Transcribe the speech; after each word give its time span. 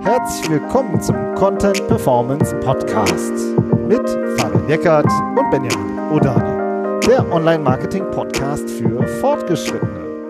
Herzlich 0.00 0.50
willkommen 0.50 1.00
zum 1.00 1.16
Content 1.34 1.86
Performance 1.86 2.54
Podcast 2.56 3.32
mit 3.86 4.08
Fabian 4.38 4.68
Eckert 4.68 5.06
und 5.06 5.50
Benjamin 5.50 5.98
Odani, 6.10 7.00
der 7.06 7.30
Online-Marketing-Podcast 7.32 8.68
für 8.68 9.06
Fortgeschrittene. 9.20 10.28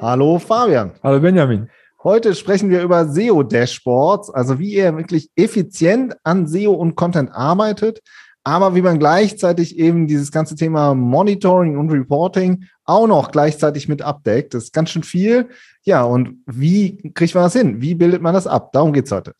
Hallo 0.00 0.38
Fabian. 0.38 0.92
Hallo 1.02 1.20
Benjamin. 1.20 1.68
Heute 2.02 2.34
sprechen 2.34 2.68
wir 2.68 2.82
über 2.82 3.06
SEO-Dashboards, 3.06 4.30
also 4.30 4.58
wie 4.58 4.74
ihr 4.74 4.94
wirklich 4.96 5.30
effizient 5.36 6.16
an 6.22 6.46
SEO 6.46 6.72
und 6.72 6.96
Content 6.96 7.30
arbeitet, 7.32 8.02
aber 8.42 8.74
wie 8.74 8.82
man 8.82 8.98
gleichzeitig 8.98 9.78
eben 9.78 10.06
dieses 10.06 10.30
ganze 10.30 10.54
Thema 10.54 10.94
Monitoring 10.94 11.78
und 11.78 11.90
Reporting 11.90 12.64
auch 12.84 13.06
noch 13.06 13.30
gleichzeitig 13.30 13.88
mit 13.88 14.02
abdeckt. 14.02 14.54
Das 14.54 14.64
ist 14.64 14.72
ganz 14.72 14.90
schön 14.90 15.02
viel. 15.02 15.48
Ja, 15.82 16.02
und 16.02 16.36
wie 16.46 17.12
kriegt 17.12 17.34
man 17.34 17.44
das 17.44 17.54
hin? 17.54 17.80
Wie 17.80 17.94
bildet 17.94 18.22
man 18.22 18.34
das 18.34 18.46
ab? 18.46 18.72
Darum 18.72 18.92
geht's 18.92 19.12
heute. 19.12 19.34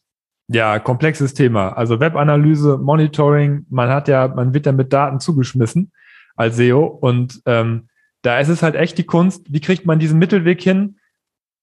Ja, 0.48 0.78
komplexes 0.78 1.34
Thema. 1.34 1.70
Also 1.70 2.00
Webanalyse, 2.00 2.78
Monitoring, 2.78 3.66
man 3.70 3.88
hat 3.88 4.08
ja, 4.08 4.28
man 4.28 4.52
wird 4.52 4.66
ja 4.66 4.72
mit 4.72 4.92
Daten 4.92 5.20
zugeschmissen 5.20 5.92
als 6.36 6.56
SEO 6.56 6.84
und 6.84 7.40
ähm, 7.46 7.88
da 8.22 8.38
ist 8.38 8.48
es 8.48 8.62
halt 8.62 8.74
echt 8.74 8.98
die 8.98 9.04
Kunst, 9.04 9.52
wie 9.52 9.60
kriegt 9.60 9.86
man 9.86 9.98
diesen 9.98 10.18
Mittelweg 10.18 10.60
hin, 10.60 10.98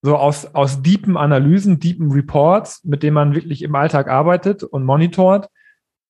so 0.01 0.15
aus, 0.15 0.55
aus 0.55 0.81
deepen 0.81 1.17
Analysen, 1.17 1.79
deepen 1.79 2.11
Reports, 2.11 2.83
mit 2.83 3.03
denen 3.03 3.13
man 3.13 3.35
wirklich 3.35 3.61
im 3.61 3.75
Alltag 3.75 4.07
arbeitet 4.07 4.63
und 4.63 4.83
monitort, 4.83 5.49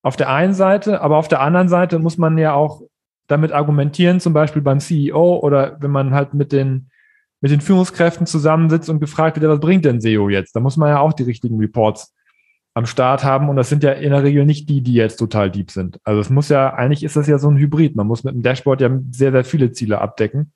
auf 0.02 0.16
der 0.16 0.30
einen 0.30 0.54
Seite, 0.54 1.00
aber 1.00 1.16
auf 1.16 1.28
der 1.28 1.40
anderen 1.40 1.68
Seite 1.68 1.98
muss 1.98 2.18
man 2.18 2.38
ja 2.38 2.54
auch 2.54 2.82
damit 3.32 3.52
argumentieren, 3.52 4.20
zum 4.20 4.32
Beispiel 4.32 4.62
beim 4.62 4.78
CEO 4.78 5.38
oder 5.40 5.76
wenn 5.80 5.90
man 5.90 6.14
halt 6.14 6.34
mit 6.34 6.52
den, 6.52 6.90
mit 7.40 7.50
den 7.50 7.60
Führungskräften 7.60 8.26
zusammensitzt 8.26 8.88
und 8.88 9.00
gefragt 9.00 9.40
wird, 9.40 9.50
was 9.50 9.60
bringt 9.60 9.84
denn 9.84 10.00
SEO 10.00 10.28
jetzt? 10.28 10.54
Da 10.54 10.60
muss 10.60 10.76
man 10.76 10.90
ja 10.90 11.00
auch 11.00 11.12
die 11.12 11.24
richtigen 11.24 11.58
Reports 11.58 12.14
am 12.74 12.86
Start 12.86 13.24
haben 13.24 13.48
und 13.48 13.56
das 13.56 13.68
sind 13.68 13.82
ja 13.82 13.92
in 13.92 14.10
der 14.10 14.22
Regel 14.22 14.46
nicht 14.46 14.68
die, 14.68 14.82
die 14.82 14.94
jetzt 14.94 15.16
total 15.16 15.50
deep 15.50 15.70
sind. 15.70 15.98
Also 16.04 16.20
es 16.20 16.30
muss 16.30 16.48
ja, 16.48 16.72
eigentlich 16.72 17.02
ist 17.02 17.16
das 17.16 17.26
ja 17.26 17.38
so 17.38 17.50
ein 17.50 17.58
Hybrid. 17.58 17.96
Man 17.96 18.06
muss 18.06 18.24
mit 18.24 18.34
dem 18.34 18.42
Dashboard 18.42 18.80
ja 18.80 18.90
sehr, 19.10 19.32
sehr 19.32 19.44
viele 19.44 19.72
Ziele 19.72 20.00
abdecken. 20.00 20.52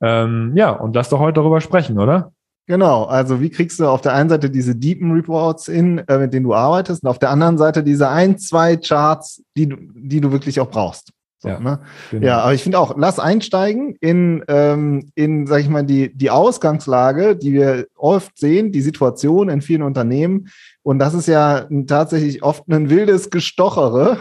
Ähm, 0.00 0.52
ja, 0.56 0.70
und 0.70 0.94
lass 0.94 1.08
doch 1.08 1.18
heute 1.18 1.36
darüber 1.40 1.60
sprechen, 1.60 1.98
oder? 1.98 2.32
Genau, 2.66 3.04
also 3.04 3.42
wie 3.42 3.50
kriegst 3.50 3.78
du 3.78 3.86
auf 3.86 4.00
der 4.00 4.14
einen 4.14 4.30
Seite 4.30 4.48
diese 4.48 4.74
deepen 4.74 5.12
Reports 5.12 5.68
in, 5.68 5.98
äh, 5.98 6.18
mit 6.18 6.32
denen 6.32 6.44
du 6.44 6.54
arbeitest, 6.54 7.02
und 7.02 7.10
auf 7.10 7.18
der 7.18 7.30
anderen 7.30 7.58
Seite 7.58 7.82
diese 7.82 8.08
ein, 8.08 8.38
zwei 8.38 8.76
Charts, 8.76 9.42
die 9.56 9.68
du, 9.68 9.76
die 9.94 10.20
du 10.20 10.32
wirklich 10.32 10.60
auch 10.60 10.70
brauchst. 10.70 11.10
So, 11.44 11.50
ja, 11.50 11.60
ne? 11.60 11.78
genau. 12.10 12.26
ja, 12.26 12.38
aber 12.40 12.54
ich 12.54 12.62
finde 12.62 12.78
auch, 12.78 12.94
lass 12.96 13.18
einsteigen 13.18 13.96
in, 14.00 14.42
ähm, 14.48 15.10
in, 15.14 15.46
sag 15.46 15.60
ich 15.60 15.68
mal, 15.68 15.84
die, 15.84 16.10
die 16.16 16.30
Ausgangslage, 16.30 17.36
die 17.36 17.52
wir 17.52 17.86
oft 17.96 18.38
sehen, 18.38 18.72
die 18.72 18.80
Situation 18.80 19.50
in 19.50 19.60
vielen 19.60 19.82
Unternehmen. 19.82 20.48
Und 20.82 21.00
das 21.00 21.12
ist 21.12 21.28
ja 21.28 21.68
tatsächlich 21.86 22.42
oft 22.42 22.66
ein 22.68 22.88
wildes 22.88 23.28
Gestochere, 23.28 24.16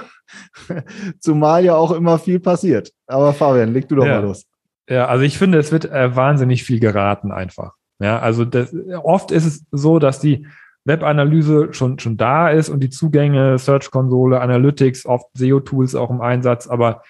zumal 1.19 1.63
ja 1.63 1.75
auch 1.75 1.93
immer 1.93 2.19
viel 2.19 2.41
passiert. 2.41 2.91
Aber 3.07 3.31
Fabian, 3.31 3.71
leg 3.71 3.87
du 3.87 3.95
doch 3.95 4.05
ja. 4.05 4.15
mal 4.15 4.27
los. 4.27 4.45
Ja, 4.89 5.07
also 5.07 5.23
ich 5.23 5.37
finde, 5.37 5.59
es 5.59 5.71
wird 5.71 5.85
äh, 5.85 6.13
wahnsinnig 6.13 6.65
viel 6.65 6.81
geraten 6.81 7.31
einfach. 7.31 7.71
Ja, 7.99 8.19
also 8.19 8.43
das, 8.43 8.75
oft 9.01 9.31
ist 9.31 9.45
es 9.45 9.63
so, 9.71 9.97
dass 9.97 10.19
die 10.19 10.45
Webanalyse 10.83 11.69
schon, 11.71 11.99
schon 11.99 12.17
da 12.17 12.49
ist 12.49 12.67
und 12.67 12.81
die 12.81 12.89
Zugänge, 12.89 13.57
Search-Konsole, 13.57 14.41
Analytics, 14.41 15.05
oft 15.05 15.27
SEO-Tools 15.35 15.95
auch 15.95 16.09
im 16.09 16.19
Einsatz, 16.19 16.67
aber 16.67 17.03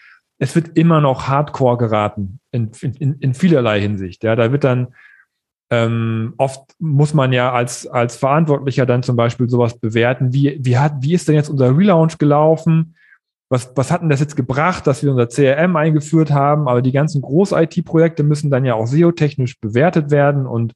es 0.43 0.55
wird 0.55 0.77
immer 0.77 0.99
noch 0.99 1.29
Hardcore 1.29 1.77
geraten 1.77 2.39
in, 2.51 2.71
in, 2.81 3.13
in 3.19 3.33
vielerlei 3.33 3.79
Hinsicht. 3.79 4.25
Ja, 4.25 4.35
da 4.35 4.51
wird 4.51 4.65
dann 4.65 4.93
ähm, 5.69 6.33
oft 6.37 6.75
muss 6.79 7.13
man 7.13 7.31
ja 7.31 7.53
als, 7.53 7.87
als 7.87 8.17
Verantwortlicher 8.17 8.85
dann 8.85 9.03
zum 9.03 9.15
Beispiel 9.15 9.47
sowas 9.47 9.79
bewerten, 9.79 10.33
wie, 10.33 10.59
wie, 10.59 10.77
hat, 10.77 10.95
wie 10.99 11.13
ist 11.13 11.29
denn 11.29 11.35
jetzt 11.35 11.47
unser 11.47 11.77
Relaunch 11.77 12.17
gelaufen? 12.17 12.95
Was, 13.49 13.71
was 13.75 13.89
hat 13.89 14.01
denn 14.01 14.09
das 14.09 14.19
jetzt 14.19 14.35
gebracht, 14.35 14.85
dass 14.85 15.01
wir 15.01 15.11
unser 15.11 15.27
CRM 15.27 15.77
eingeführt 15.77 16.31
haben? 16.31 16.67
Aber 16.67 16.81
die 16.81 16.91
ganzen 16.91 17.21
Groß-IT-Projekte 17.21 18.23
müssen 18.23 18.51
dann 18.51 18.65
ja 18.65 18.73
auch 18.73 18.85
SEO-technisch 18.85 19.61
bewertet 19.61 20.11
werden 20.11 20.45
und 20.45 20.73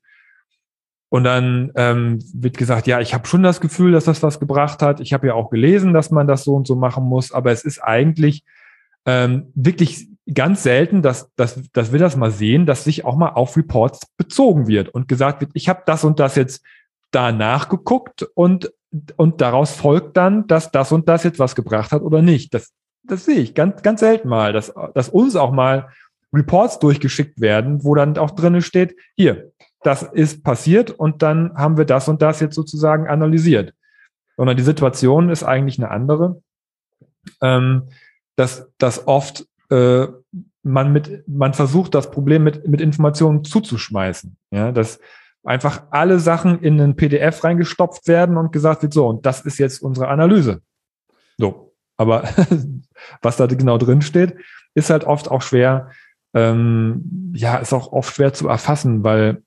und 1.10 1.24
dann 1.24 1.72
ähm, 1.76 2.20
wird 2.34 2.58
gesagt, 2.58 2.86
ja, 2.86 3.00
ich 3.00 3.14
habe 3.14 3.28
schon 3.28 3.42
das 3.42 3.62
Gefühl, 3.62 3.94
dass 3.94 4.04
das 4.04 4.24
was 4.24 4.42
gebracht 4.42 4.82
hat. 4.82 5.00
Ich 5.00 5.14
habe 5.14 5.28
ja 5.28 5.36
auch 5.36 5.50
gelesen, 5.50 5.94
dass 5.94 6.12
man 6.12 6.28
das 6.28 6.44
so 6.44 6.54
und 6.54 6.68
so 6.68 6.76
machen 6.76 7.06
muss, 7.06 7.32
aber 7.32 7.52
es 7.52 7.64
ist 7.64 7.80
eigentlich 7.80 8.44
ähm, 9.08 9.52
wirklich 9.56 10.10
ganz 10.32 10.62
selten, 10.62 11.02
dass, 11.02 11.34
dass, 11.36 11.62
dass 11.72 11.94
wir 11.94 12.00
das 12.00 12.18
mal 12.18 12.30
sehen, 12.30 12.66
dass 12.66 12.84
sich 12.84 13.06
auch 13.06 13.16
mal 13.16 13.30
auf 13.30 13.56
Reports 13.56 14.02
bezogen 14.18 14.68
wird 14.68 14.90
und 14.90 15.08
gesagt 15.08 15.40
wird, 15.42 15.52
ich 15.54 15.70
habe 15.70 15.84
das 15.86 16.04
und 16.04 16.20
das 16.20 16.36
jetzt 16.36 16.64
da 17.12 17.32
nachgeguckt 17.32 18.24
und, 18.36 18.72
und 19.16 19.40
daraus 19.40 19.72
folgt 19.72 20.18
dann, 20.18 20.46
dass 20.48 20.72
das 20.72 20.92
und 20.92 21.08
das 21.08 21.24
jetzt 21.24 21.40
was 21.40 21.56
gebracht 21.56 21.92
hat 21.92 22.02
oder 22.02 22.22
nicht. 22.22 22.54
Das, 22.54 22.74
das 23.04 23.24
sehe 23.24 23.40
ich 23.40 23.56
ganz, 23.56 23.82
ganz 23.82 24.02
selten 24.02 24.28
mal, 24.28 24.52
dass, 24.52 24.74
dass 24.94 25.08
uns 25.08 25.38
auch 25.38 25.54
mal 25.54 25.88
Reports 26.34 26.80
durchgeschickt 26.80 27.40
werden, 27.40 27.86
wo 27.86 27.96
dann 27.96 28.18
auch 28.18 28.32
drinnen 28.32 28.62
steht, 28.62 28.98
hier, 29.16 29.54
das 29.84 30.04
ist 30.04 30.44
passiert 30.44 30.92
und 30.92 31.22
dann 31.22 31.54
haben 31.56 31.78
wir 31.78 31.86
das 31.86 32.10
und 32.10 32.22
das 32.22 32.42
jetzt 32.42 32.56
sozusagen 32.56 33.08
analysiert. 33.08 33.74
Sondern 34.36 34.58
die 34.58 34.64
Situation 34.64 35.30
ist 35.30 35.44
eigentlich 35.44 35.80
eine 35.80 35.90
andere, 35.90 36.42
ähm, 37.42 37.84
dass, 38.38 38.70
dass 38.78 39.08
oft 39.08 39.46
äh, 39.70 40.08
man 40.64 40.94
mit, 40.94 41.28
man 41.28 41.54
versucht, 41.54 41.96
das 41.96 42.12
Problem 42.12 42.44
mit, 42.44 42.68
mit 42.68 42.80
Informationen 42.80 43.44
zuzuschmeißen. 43.44 44.38
Ja, 44.52 44.72
dass 44.72 45.00
einfach 45.44 45.84
alle 45.92 46.20
Sachen 46.20 46.62
in 46.62 46.80
ein 46.80 46.96
PDF 46.96 47.44
reingestopft 47.44 48.08
werden 48.08 48.38
und 48.38 48.52
gesagt 48.52 48.84
wird, 48.84 48.94
so, 48.94 49.08
und 49.08 49.26
das 49.26 49.42
ist 49.42 49.58
jetzt 49.58 49.82
unsere 49.82 50.08
Analyse. 50.08 50.62
So. 51.38 51.74
Aber 51.98 52.24
was 53.22 53.38
da 53.38 53.48
genau 53.48 53.78
drin 53.78 54.02
steht, 54.02 54.36
ist 54.76 54.90
halt 54.90 55.04
oft 55.04 55.32
auch 55.32 55.42
schwer, 55.42 55.90
ähm, 56.36 57.34
ja, 57.36 57.58
ist 57.58 57.74
auch 57.74 57.92
oft 57.92 58.16
schwer 58.16 58.34
zu 58.34 58.48
erfassen, 58.48 59.04
weil 59.04 59.42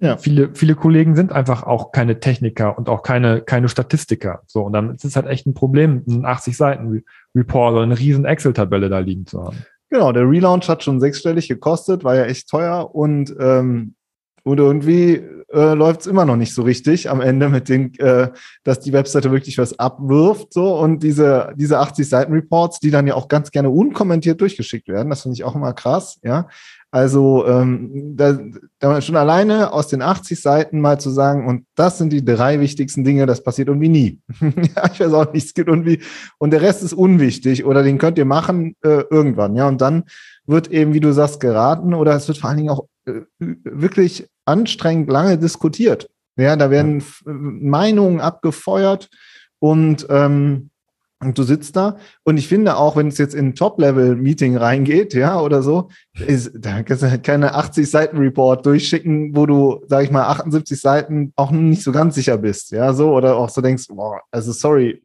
ja. 0.00 0.16
Viele, 0.16 0.50
viele 0.54 0.74
Kollegen 0.74 1.16
sind 1.16 1.32
einfach 1.32 1.64
auch 1.64 1.92
keine 1.92 2.20
Techniker 2.20 2.78
und 2.78 2.88
auch 2.88 3.02
keine, 3.02 3.40
keine 3.40 3.68
Statistiker. 3.68 4.42
So, 4.46 4.62
und 4.62 4.72
dann 4.72 4.94
ist 4.94 5.04
es 5.04 5.16
halt 5.16 5.26
echt 5.26 5.46
ein 5.46 5.54
Problem, 5.54 6.04
einen 6.08 6.24
80 6.24 6.56
Seiten 6.56 7.04
Report 7.34 7.72
oder 7.72 7.82
eine 7.82 7.98
riesen 7.98 8.24
Excel-Tabelle 8.24 8.88
da 8.88 9.00
liegen 9.00 9.26
zu 9.26 9.42
haben. 9.42 9.56
Genau, 9.90 10.12
der 10.12 10.28
Relaunch 10.28 10.68
hat 10.68 10.82
schon 10.82 11.00
sechsstellig 11.00 11.48
gekostet, 11.48 12.04
war 12.04 12.14
ja 12.14 12.24
echt 12.24 12.48
teuer 12.48 12.94
und, 12.94 13.34
ähm, 13.40 13.94
und 14.44 14.58
irgendwie 14.58 15.22
äh, 15.52 15.74
läuft 15.74 16.02
es 16.02 16.06
immer 16.06 16.26
noch 16.26 16.36
nicht 16.36 16.54
so 16.54 16.62
richtig 16.62 17.08
am 17.08 17.20
Ende 17.20 17.48
mit 17.48 17.68
den, 17.68 17.94
äh, 17.98 18.30
dass 18.64 18.80
die 18.80 18.92
Webseite 18.92 19.30
wirklich 19.32 19.56
was 19.56 19.78
abwirft. 19.78 20.52
So 20.52 20.78
und 20.78 21.02
diese, 21.02 21.52
diese 21.56 21.78
80 21.78 22.08
Seiten 22.08 22.32
Reports, 22.32 22.80
die 22.80 22.90
dann 22.90 23.06
ja 23.06 23.14
auch 23.14 23.28
ganz 23.28 23.50
gerne 23.50 23.70
unkommentiert 23.70 24.40
durchgeschickt 24.40 24.88
werden, 24.88 25.08
das 25.08 25.22
finde 25.22 25.34
ich 25.34 25.44
auch 25.44 25.54
immer 25.54 25.72
krass, 25.72 26.18
ja. 26.22 26.48
Also 26.90 27.46
ähm, 27.46 28.16
da, 28.16 28.38
da 28.78 29.00
schon 29.02 29.16
alleine 29.16 29.72
aus 29.74 29.88
den 29.88 30.00
80 30.00 30.40
Seiten 30.40 30.80
mal 30.80 30.98
zu 30.98 31.10
sagen, 31.10 31.46
und 31.46 31.66
das 31.74 31.98
sind 31.98 32.12
die 32.12 32.24
drei 32.24 32.60
wichtigsten 32.60 33.04
Dinge, 33.04 33.26
das 33.26 33.42
passiert 33.42 33.68
irgendwie 33.68 33.90
nie. 33.90 34.20
ja, 34.40 34.90
ich 34.90 35.00
weiß 35.00 35.12
auch 35.12 35.32
nicht, 35.32 35.46
es 35.46 35.54
gibt 35.54 35.68
irgendwie, 35.68 36.00
und 36.38 36.50
der 36.50 36.62
Rest 36.62 36.82
ist 36.82 36.94
unwichtig 36.94 37.66
oder 37.66 37.82
den 37.82 37.98
könnt 37.98 38.16
ihr 38.16 38.24
machen 38.24 38.74
äh, 38.82 39.04
irgendwann, 39.10 39.54
ja. 39.54 39.68
Und 39.68 39.82
dann 39.82 40.04
wird 40.46 40.68
eben, 40.68 40.94
wie 40.94 41.00
du 41.00 41.12
sagst, 41.12 41.40
geraten 41.40 41.92
oder 41.92 42.14
es 42.14 42.26
wird 42.26 42.38
vor 42.38 42.48
allen 42.48 42.58
Dingen 42.58 42.70
auch 42.70 42.86
äh, 43.04 43.20
wirklich 43.38 44.26
anstrengend 44.46 45.10
lange 45.10 45.36
diskutiert. 45.36 46.08
Ja, 46.36 46.56
da 46.56 46.70
werden. 46.70 47.02
Meinungen 47.24 48.20
abgefeuert 48.20 49.10
und 49.58 50.06
ähm, 50.08 50.70
und 51.20 51.36
du 51.36 51.42
sitzt 51.42 51.74
da 51.76 51.96
und 52.24 52.36
ich 52.36 52.48
finde 52.48 52.76
auch, 52.76 52.96
wenn 52.96 53.08
es 53.08 53.18
jetzt 53.18 53.34
in 53.34 53.48
ein 53.48 53.54
Top-Level-Meeting 53.54 54.56
reingeht, 54.56 55.14
ja, 55.14 55.40
oder 55.40 55.62
so, 55.62 55.88
ist, 56.26 56.52
da 56.54 56.82
kannst 56.82 57.02
du 57.02 57.10
halt 57.10 57.24
keine 57.24 57.54
80 57.54 57.90
Seiten 57.90 58.18
Report 58.18 58.64
durchschicken, 58.64 59.34
wo 59.34 59.46
du, 59.46 59.80
sag 59.86 60.04
ich 60.04 60.10
mal, 60.10 60.26
78 60.28 60.80
Seiten 60.80 61.32
auch 61.36 61.50
nicht 61.50 61.82
so 61.82 61.92
ganz 61.92 62.14
sicher 62.14 62.38
bist, 62.38 62.70
ja, 62.70 62.92
so, 62.92 63.12
oder 63.12 63.36
auch 63.36 63.48
so 63.48 63.60
denkst, 63.60 63.86
boah, 63.88 64.20
also 64.30 64.52
sorry, 64.52 65.02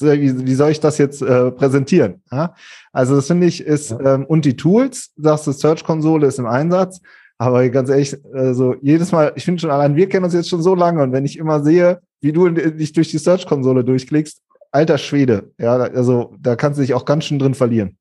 wie, 0.00 0.46
wie 0.46 0.54
soll 0.54 0.70
ich 0.70 0.80
das 0.80 0.98
jetzt 0.98 1.22
äh, 1.22 1.50
präsentieren? 1.50 2.22
Ja? 2.30 2.54
Also 2.92 3.16
das 3.16 3.26
finde 3.26 3.46
ich 3.46 3.60
ist, 3.60 3.90
ja. 3.90 4.14
ähm, 4.14 4.26
und 4.26 4.44
die 4.44 4.56
Tools, 4.56 5.12
sagst 5.16 5.46
du, 5.46 5.52
Search-Konsole 5.52 6.26
ist 6.26 6.38
im 6.38 6.46
Einsatz, 6.46 7.00
aber 7.38 7.68
ganz 7.68 7.88
ehrlich, 7.88 8.16
also 8.32 8.74
jedes 8.82 9.12
Mal, 9.12 9.32
ich 9.36 9.44
finde 9.44 9.60
schon 9.60 9.70
allein, 9.70 9.96
wir 9.96 10.08
kennen 10.08 10.24
uns 10.24 10.34
jetzt 10.34 10.48
schon 10.48 10.62
so 10.62 10.74
lange 10.74 11.02
und 11.02 11.12
wenn 11.12 11.24
ich 11.24 11.38
immer 11.38 11.62
sehe, 11.62 12.00
wie 12.20 12.32
du 12.32 12.48
dich 12.48 12.92
durch 12.92 13.10
die 13.10 13.18
Search-Konsole 13.18 13.84
durchklickst, 13.84 14.42
alter 14.70 14.98
Schwede. 14.98 15.52
Ja, 15.58 15.76
also 15.76 16.34
da 16.38 16.56
kannst 16.56 16.78
du 16.78 16.82
dich 16.82 16.94
auch 16.94 17.04
ganz 17.04 17.24
schön 17.24 17.38
drin 17.38 17.54
verlieren. 17.54 17.96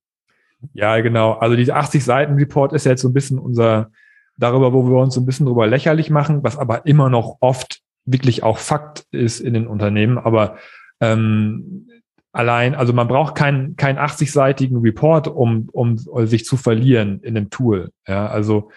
Ja, 0.73 0.99
genau. 1.01 1.33
Also 1.33 1.55
diese 1.55 1.75
80 1.75 2.03
Seiten 2.03 2.33
Report 2.33 2.73
ist 2.73 2.85
jetzt 2.85 3.01
so 3.01 3.09
ein 3.09 3.13
bisschen 3.13 3.39
unser, 3.39 3.91
darüber, 4.37 4.73
wo 4.73 4.87
wir 4.89 5.01
uns 5.01 5.13
so 5.13 5.21
ein 5.21 5.25
bisschen 5.25 5.45
drüber 5.45 5.67
lächerlich 5.67 6.09
machen, 6.09 6.43
was 6.43 6.57
aber 6.57 6.85
immer 6.85 7.09
noch 7.09 7.37
oft 7.41 7.81
wirklich 8.05 8.43
auch 8.43 8.57
Fakt 8.57 9.05
ist 9.11 9.39
in 9.39 9.53
den 9.53 9.67
Unternehmen. 9.67 10.17
Aber 10.17 10.57
ähm, 10.99 11.89
allein, 12.31 12.75
also 12.75 12.93
man 12.93 13.07
braucht 13.07 13.35
keinen 13.35 13.75
keinen 13.75 13.99
80-seitigen 13.99 14.77
Report, 14.81 15.27
um, 15.27 15.69
um 15.71 15.97
sich 16.25 16.45
zu 16.45 16.57
verlieren 16.57 17.19
in 17.21 17.35
dem 17.35 17.49
Tool. 17.49 17.91
Ja, 18.07 18.27
also 18.27 18.71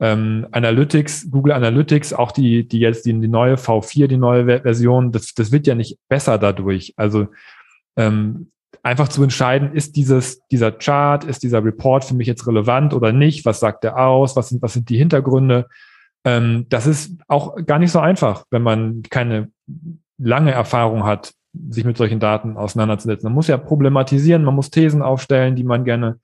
ähm, 0.00 0.46
Analytics, 0.50 1.30
Google 1.30 1.52
Analytics, 1.52 2.14
auch 2.14 2.32
die, 2.32 2.66
die 2.66 2.80
jetzt 2.80 3.04
die, 3.04 3.12
die 3.12 3.28
neue 3.28 3.56
V4, 3.56 4.06
die 4.06 4.16
neue 4.16 4.46
Version, 4.62 5.12
das, 5.12 5.34
das 5.34 5.52
wird 5.52 5.66
ja 5.66 5.74
nicht 5.74 5.98
besser 6.08 6.38
dadurch. 6.38 6.94
Also 6.96 7.28
ähm, 7.96 8.50
einfach 8.82 9.08
zu 9.08 9.22
entscheiden, 9.22 9.74
ist 9.74 9.96
dieses, 9.96 10.46
dieser 10.48 10.72
Chart, 10.72 11.24
ist 11.24 11.42
dieser 11.42 11.62
Report 11.62 12.04
für 12.04 12.14
mich 12.14 12.26
jetzt 12.26 12.46
relevant 12.46 12.94
oder 12.94 13.12
nicht? 13.12 13.44
Was 13.44 13.60
sagt 13.60 13.84
der 13.84 13.98
aus? 13.98 14.36
Was 14.36 14.48
sind, 14.48 14.62
was 14.62 14.72
sind 14.72 14.88
die 14.88 14.96
Hintergründe? 14.96 15.68
Ähm, 16.24 16.66
das 16.70 16.86
ist 16.86 17.18
auch 17.28 17.56
gar 17.66 17.78
nicht 17.78 17.92
so 17.92 18.00
einfach, 18.00 18.44
wenn 18.50 18.62
man 18.62 19.02
keine 19.10 19.50
lange 20.16 20.52
Erfahrung 20.52 21.04
hat, 21.04 21.34
sich 21.68 21.84
mit 21.84 21.98
solchen 21.98 22.20
Daten 22.20 22.56
auseinanderzusetzen. 22.56 23.26
Man 23.26 23.34
muss 23.34 23.48
ja 23.48 23.58
problematisieren, 23.58 24.44
man 24.44 24.54
muss 24.54 24.70
Thesen 24.70 25.02
aufstellen, 25.02 25.56
die 25.56 25.64
man 25.64 25.84
gerne 25.84 26.20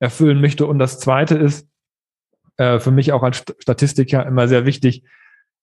erfüllen 0.00 0.40
möchte. 0.40 0.66
Und 0.66 0.78
das 0.78 0.98
Zweite 0.98 1.36
ist 1.36 1.66
äh, 2.56 2.78
für 2.78 2.90
mich 2.90 3.12
auch 3.12 3.22
als 3.22 3.44
Statistiker 3.58 4.26
immer 4.26 4.48
sehr 4.48 4.66
wichtig, 4.66 5.02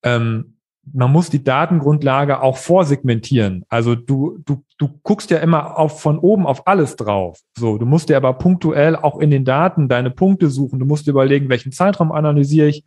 ähm, 0.03 0.57
man 0.91 1.11
muss 1.11 1.29
die 1.29 1.43
Datengrundlage 1.43 2.41
auch 2.41 2.57
vorsegmentieren. 2.57 3.63
Also 3.69 3.95
du, 3.95 4.39
du, 4.45 4.63
du 4.77 4.99
guckst 5.03 5.31
ja 5.31 5.37
immer 5.37 5.77
auf, 5.79 6.01
von 6.01 6.19
oben 6.19 6.45
auf 6.45 6.67
alles 6.67 6.97
drauf. 6.97 7.39
So, 7.57 7.77
du 7.77 7.85
musst 7.85 8.09
dir 8.09 8.17
aber 8.17 8.33
punktuell 8.33 8.97
auch 8.97 9.19
in 9.19 9.31
den 9.31 9.45
Daten 9.45 9.87
deine 9.87 10.11
Punkte 10.11 10.49
suchen. 10.49 10.79
Du 10.79 10.85
musst 10.85 11.07
dir 11.07 11.11
überlegen, 11.11 11.49
welchen 11.49 11.71
Zeitraum 11.71 12.11
analysiere 12.11 12.67
ich, 12.67 12.83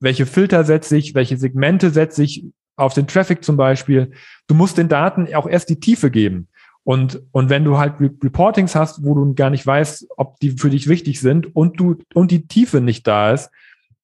welche 0.00 0.24
Filter 0.24 0.64
setze 0.64 0.96
ich, 0.96 1.14
welche 1.14 1.36
Segmente 1.36 1.90
setze 1.90 2.22
ich 2.22 2.46
auf 2.76 2.94
den 2.94 3.06
Traffic 3.06 3.44
zum 3.44 3.56
Beispiel. 3.56 4.12
Du 4.46 4.54
musst 4.54 4.78
den 4.78 4.88
Daten 4.88 5.32
auch 5.34 5.46
erst 5.46 5.68
die 5.68 5.80
Tiefe 5.80 6.10
geben. 6.10 6.48
Und, 6.86 7.20
und 7.32 7.50
wenn 7.50 7.64
du 7.64 7.78
halt 7.78 7.94
Reportings 7.98 8.76
hast, 8.76 9.04
wo 9.04 9.16
du 9.16 9.34
gar 9.34 9.50
nicht 9.50 9.66
weißt, 9.66 10.06
ob 10.16 10.38
die 10.38 10.50
für 10.50 10.70
dich 10.70 10.86
wichtig 10.86 11.20
sind 11.20 11.56
und 11.56 11.80
du, 11.80 11.96
und 12.14 12.30
die 12.30 12.46
Tiefe 12.46 12.80
nicht 12.80 13.08
da 13.08 13.32
ist, 13.32 13.50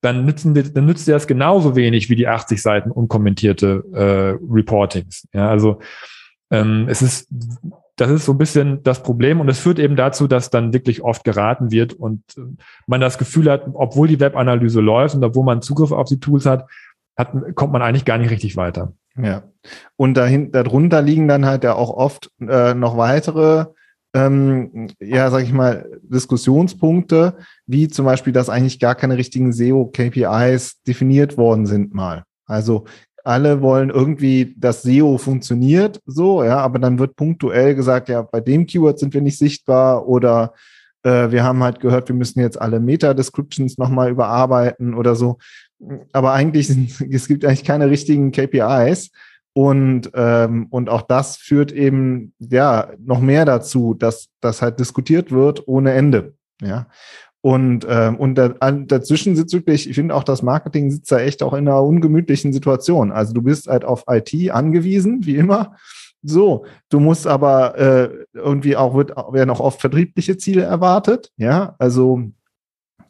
dann 0.00 0.25
nützen 0.25 0.52
dann 0.52 0.84
nützt 0.84 1.06
dir 1.06 1.12
das 1.12 1.29
genauso 1.29 1.76
wenig 1.76 2.11
wie 2.11 2.17
die 2.17 2.26
80 2.26 2.61
Seiten 2.61 2.90
unkommentierte 2.90 3.84
äh, 3.94 4.44
Reportings. 4.52 5.29
Ja, 5.32 5.49
also 5.49 5.79
ähm, 6.50 6.87
es 6.88 7.02
ist, 7.02 7.29
das 7.94 8.11
ist 8.11 8.25
so 8.25 8.32
ein 8.32 8.38
bisschen 8.38 8.82
das 8.82 9.05
Problem 9.05 9.38
und 9.38 9.49
es 9.49 9.61
führt 9.61 9.78
eben 9.78 9.94
dazu, 9.94 10.26
dass 10.26 10.50
dann 10.50 10.73
wirklich 10.73 11.02
oft 11.02 11.23
geraten 11.23 11.70
wird 11.70 11.93
und 11.93 12.25
man 12.88 13.00
das 13.00 13.17
Gefühl 13.17 13.49
hat, 13.49 13.62
obwohl 13.75 14.08
die 14.08 14.19
Webanalyse 14.19 14.81
läuft 14.81 15.14
und 15.14 15.23
obwohl 15.23 15.44
man 15.44 15.62
Zugriff 15.62 15.93
auf 15.93 16.08
die 16.08 16.19
Tools 16.19 16.46
hat, 16.46 16.67
hat 17.17 17.32
kommt 17.55 17.73
man 17.73 17.82
eigentlich 17.82 18.05
gar 18.05 18.19
nicht 18.19 18.31
richtig 18.31 18.56
weiter. 18.56 18.93
Ja. 19.17 19.44
Und 19.97 20.14
dahin, 20.14 20.53
darunter 20.53 21.03
liegen 21.03 21.29
dann 21.29 21.47
halt 21.47 21.64
ja 21.64 21.75
auch 21.75 21.91
oft 21.91 22.31
äh, 22.41 22.75
noch 22.75 22.97
weitere 22.97 23.67
ähm, 24.14 24.88
ja, 25.00 25.31
sag 25.31 25.43
ich 25.43 25.53
mal, 25.53 25.88
Diskussionspunkte, 26.03 27.37
wie 27.67 27.88
zum 27.88 28.05
Beispiel, 28.05 28.32
dass 28.32 28.50
eigentlich 28.50 28.79
gar 28.79 28.94
keine 28.94 29.17
richtigen 29.17 29.53
SEO-KPIs 29.53 30.82
definiert 30.87 31.38
worden 31.38 31.67
sind 31.67 31.94
mal. 31.94 32.25
Also 32.47 32.85
alle 33.25 33.62
wollen 33.62 33.91
irgendwie, 33.91 34.55
dass 34.59 34.82
SEO 34.82 35.17
funktioniert, 35.17 36.00
so, 36.06 36.43
ja, 36.43 36.59
aber 36.59 36.79
dann 36.79 36.99
wird 36.99 37.17
punktuell 37.17 37.75
gesagt, 37.75 38.09
ja, 38.09 38.23
bei 38.23 38.41
dem 38.41 38.67
Keyword 38.67 38.99
sind 38.99 39.14
wir 39.14 39.20
nicht 39.20 39.38
sichtbar 39.38 40.06
oder 40.06 40.55
wir 41.04 41.43
haben 41.43 41.62
halt 41.62 41.81
gehört, 41.81 42.08
wir 42.08 42.14
müssen 42.14 42.40
jetzt 42.40 42.60
alle 42.60 42.78
Meta-Descriptions 42.78 43.78
nochmal 43.78 44.10
überarbeiten 44.10 44.94
oder 44.94 45.16
so. 45.16 45.38
Aber 46.12 46.32
eigentlich, 46.32 46.70
es 47.10 47.28
gibt 47.28 47.44
eigentlich 47.44 47.64
keine 47.64 47.90
richtigen 47.90 48.32
KPIs. 48.32 49.10
Und, 49.54 50.10
ähm, 50.14 50.66
und 50.70 50.88
auch 50.88 51.02
das 51.02 51.37
führt 51.37 51.72
eben 51.72 52.32
ja 52.38 52.88
noch 53.04 53.20
mehr 53.20 53.44
dazu, 53.44 53.93
dass 53.94 54.28
das 54.40 54.62
halt 54.62 54.81
diskutiert 54.81 55.31
wird 55.31 55.69
ohne 55.69 55.93
Ende. 55.93 56.34
Ja. 56.62 56.87
Und, 57.43 57.84
ähm, 57.88 58.16
und 58.16 58.37
da, 58.37 58.49
dazwischen 58.49 59.34
sitzt 59.34 59.52
wirklich, 59.52 59.90
ich 59.90 59.96
finde 59.96 60.14
auch, 60.14 60.22
das 60.22 60.43
Marketing 60.43 60.90
sitzt 60.90 61.10
da 61.10 61.19
echt 61.19 61.43
auch 61.43 61.52
in 61.52 61.69
einer 61.69 61.82
ungemütlichen 61.82 62.52
Situation. 62.52 63.10
Also 63.10 63.34
du 63.34 63.43
bist 63.43 63.66
halt 63.66 63.84
auf 63.84 64.04
IT 64.08 64.50
angewiesen, 64.50 65.26
wie 65.26 65.37
immer. 65.37 65.76
So, 66.22 66.64
du 66.88 67.00
musst 67.00 67.26
aber 67.26 67.78
äh, 67.78 68.10
irgendwie 68.32 68.76
auch, 68.76 68.94
wird, 68.94 69.10
werden 69.10 69.50
auch 69.50 69.60
oft 69.60 69.80
vertriebliche 69.80 70.36
Ziele 70.36 70.62
erwartet. 70.62 71.30
Ja, 71.36 71.74
also, 71.78 72.22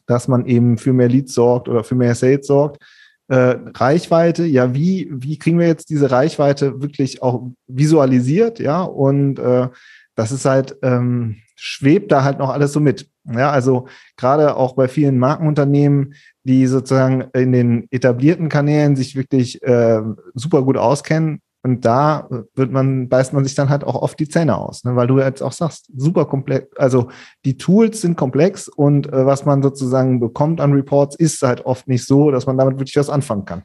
dass 0.05 0.27
man 0.27 0.45
eben 0.45 0.77
für 0.77 0.93
mehr 0.93 1.09
Leads 1.09 1.33
sorgt 1.33 1.69
oder 1.69 1.83
für 1.83 1.95
mehr 1.95 2.15
Sales 2.15 2.47
sorgt 2.47 2.83
äh, 3.27 3.55
Reichweite, 3.73 4.45
ja, 4.45 4.73
wie, 4.73 5.09
wie 5.11 5.37
kriegen 5.37 5.59
wir 5.59 5.67
jetzt 5.67 5.89
diese 5.89 6.11
Reichweite 6.11 6.81
wirklich 6.81 7.21
auch 7.23 7.49
visualisiert, 7.67 8.59
ja, 8.59 8.83
und 8.83 9.39
äh, 9.39 9.69
das 10.15 10.31
ist 10.31 10.45
halt, 10.45 10.77
ähm, 10.83 11.37
schwebt 11.55 12.11
da 12.11 12.23
halt 12.23 12.39
noch 12.39 12.49
alles 12.49 12.73
so 12.73 12.79
mit. 12.79 13.09
Ja, 13.25 13.51
also 13.51 13.87
gerade 14.17 14.57
auch 14.57 14.73
bei 14.75 14.89
vielen 14.89 15.17
Markenunternehmen, 15.17 16.13
die 16.43 16.67
sozusagen 16.67 17.21
in 17.33 17.53
den 17.53 17.87
etablierten 17.89 18.49
Kanälen 18.49 18.97
sich 18.97 19.15
wirklich 19.15 19.63
äh, 19.63 20.01
super 20.33 20.63
gut 20.63 20.77
auskennen, 20.77 21.41
und 21.63 21.85
da 21.85 22.27
wird 22.55 22.71
man, 22.71 23.07
beißt 23.07 23.31
man 23.31 23.45
sich 23.45 23.55
dann 23.55 23.69
halt 23.69 23.85
auch 23.85 23.95
oft 23.95 24.19
die 24.19 24.27
Zähne 24.27 24.57
aus, 24.57 24.83
ne? 24.83 24.97
weil 24.97 25.07
du 25.07 25.19
jetzt 25.19 25.41
auch 25.41 25.53
sagst, 25.53 25.89
super 25.95 26.25
komplex, 26.25 26.67
also 26.77 27.09
die 27.45 27.57
Tools 27.57 28.01
sind 28.01 28.17
komplex 28.17 28.67
und 28.67 29.07
äh, 29.07 29.25
was 29.25 29.45
man 29.45 29.63
sozusagen 29.63 30.19
bekommt 30.19 30.59
an 30.59 30.73
Reports 30.73 31.15
ist 31.15 31.41
halt 31.41 31.65
oft 31.65 31.87
nicht 31.87 32.05
so, 32.05 32.31
dass 32.31 32.45
man 32.45 32.57
damit 32.57 32.79
wirklich 32.79 32.97
was 32.97 33.09
anfangen 33.09 33.45
kann. 33.45 33.63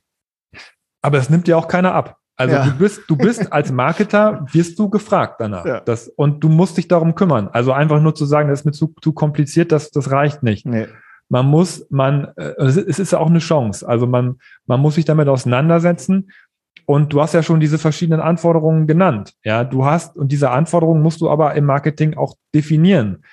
Aber 1.03 1.19
es 1.19 1.29
nimmt 1.29 1.49
dir 1.49 1.59
auch 1.59 1.67
keiner 1.67 1.93
ab. 1.93 2.17
Also 2.37 2.55
ja. 2.55 2.65
du 2.67 2.79
bist, 2.79 3.03
du 3.09 3.17
bist 3.17 3.53
als 3.53 3.73
Marketer, 3.73 4.47
wirst 4.53 4.79
du 4.79 4.89
gefragt 4.89 5.41
danach. 5.41 5.67
Ja. 5.67 5.81
Das, 5.81 6.09
und 6.09 6.45
du 6.45 6.49
musst 6.49 6.77
dich 6.77 6.87
darum 6.87 7.17
kümmern. 7.17 7.49
Also 7.49 7.73
einfach 7.73 8.01
nur 8.01 8.15
zu 8.15 8.27
sagen, 8.27 8.49
das 8.49 8.61
ist 8.61 8.65
mir 8.65 8.73
zu, 8.73 8.95
zu 9.03 9.13
kompliziert, 9.13 9.73
das, 9.73 9.91
das 9.91 10.13
reicht 10.13 10.45
nicht. 10.45 10.65
Nee. 10.65 10.87
Man 11.29 11.47
muss, 11.47 11.85
man, 11.91 12.29
äh, 12.37 12.55
es 12.61 12.99
ist 13.01 13.13
ja 13.13 13.19
auch 13.19 13.27
eine 13.27 13.41
Chance. 13.41 13.87
Also 13.87 14.07
man, 14.07 14.37
man 14.67 14.81
muss 14.81 14.95
sich 14.95 15.05
damit 15.05 15.27
auseinandersetzen 15.27 16.31
und 16.89 17.13
du 17.13 17.21
hast 17.21 17.35
ja 17.35 17.43
schon 17.43 17.61
diese 17.61 17.77
verschiedenen 17.77 18.21
Anforderungen 18.21 18.87
genannt. 18.87 19.35
Ja, 19.45 19.63
du 19.63 19.85
hast, 19.85 20.17
und 20.17 20.33
diese 20.33 20.49
Anforderungen 20.51 21.03
musst 21.03 21.21
du 21.21 21.29
aber 21.29 21.55
im 21.55 21.67
Marketing 21.67 22.17
auch 22.17 22.37
definieren. 22.55 23.25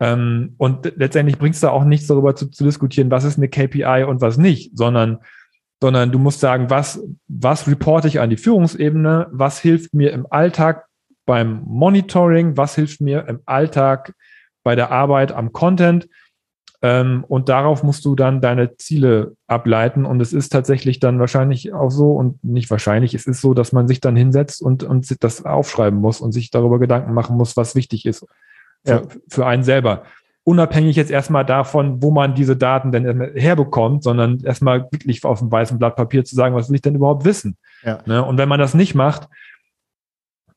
Ähm, 0.00 0.56
und 0.58 0.92
letztendlich 0.96 1.38
bringst 1.38 1.62
du 1.62 1.68
auch 1.68 1.84
nichts 1.84 2.08
darüber 2.08 2.34
zu, 2.34 2.50
zu, 2.50 2.64
diskutieren, 2.64 3.12
was 3.12 3.22
ist 3.22 3.38
eine 3.38 3.48
KPI 3.48 4.02
und 4.02 4.20
was 4.20 4.36
nicht, 4.36 4.76
sondern, 4.76 5.18
sondern 5.80 6.10
du 6.10 6.18
musst 6.18 6.40
sagen, 6.40 6.70
was, 6.70 7.00
was 7.28 7.68
reporte 7.68 8.08
ich 8.08 8.18
an 8.18 8.30
die 8.30 8.36
Führungsebene, 8.36 9.28
was 9.30 9.60
hilft 9.60 9.94
mir 9.94 10.12
im 10.12 10.26
Alltag 10.28 10.86
beim 11.24 11.62
Monitoring, 11.66 12.56
was 12.56 12.74
hilft 12.74 13.00
mir 13.00 13.28
im 13.28 13.38
Alltag 13.46 14.12
bei 14.64 14.74
der 14.74 14.90
Arbeit 14.90 15.30
am 15.30 15.52
Content 15.52 16.08
ähm, 16.84 17.24
und 17.26 17.48
darauf 17.48 17.82
musst 17.82 18.04
du 18.04 18.14
dann 18.14 18.42
deine 18.42 18.76
Ziele 18.76 19.36
ableiten. 19.46 20.04
Und 20.04 20.20
es 20.20 20.34
ist 20.34 20.50
tatsächlich 20.50 21.00
dann 21.00 21.18
wahrscheinlich 21.18 21.72
auch 21.72 21.88
so 21.88 22.12
und 22.12 22.44
nicht 22.44 22.70
wahrscheinlich, 22.70 23.14
es 23.14 23.26
ist 23.26 23.40
so, 23.40 23.54
dass 23.54 23.72
man 23.72 23.88
sich 23.88 24.02
dann 24.02 24.16
hinsetzt 24.16 24.60
und, 24.60 24.82
und 24.82 25.24
das 25.24 25.46
aufschreiben 25.46 25.98
muss 25.98 26.20
und 26.20 26.32
sich 26.32 26.50
darüber 26.50 26.78
Gedanken 26.78 27.14
machen 27.14 27.38
muss, 27.38 27.56
was 27.56 27.74
wichtig 27.74 28.04
ist 28.04 28.26
für, 28.84 28.92
ja. 28.92 29.02
für 29.30 29.46
einen 29.46 29.62
selber. 29.62 30.02
Unabhängig 30.42 30.94
jetzt 30.96 31.10
erstmal 31.10 31.46
davon, 31.46 32.02
wo 32.02 32.10
man 32.10 32.34
diese 32.34 32.54
Daten 32.54 32.92
denn 32.92 33.32
herbekommt, 33.34 34.02
sondern 34.02 34.40
erstmal 34.40 34.82
wirklich 34.92 35.24
auf 35.24 35.38
dem 35.38 35.50
weißen 35.50 35.78
Blatt 35.78 35.96
Papier 35.96 36.26
zu 36.26 36.34
sagen, 36.34 36.54
was 36.54 36.68
will 36.68 36.74
ich 36.74 36.82
denn 36.82 36.96
überhaupt 36.96 37.24
wissen? 37.24 37.56
Ja. 37.82 38.00
Ne? 38.04 38.22
Und 38.22 38.36
wenn 38.36 38.50
man 38.50 38.60
das 38.60 38.74
nicht 38.74 38.94
macht, 38.94 39.26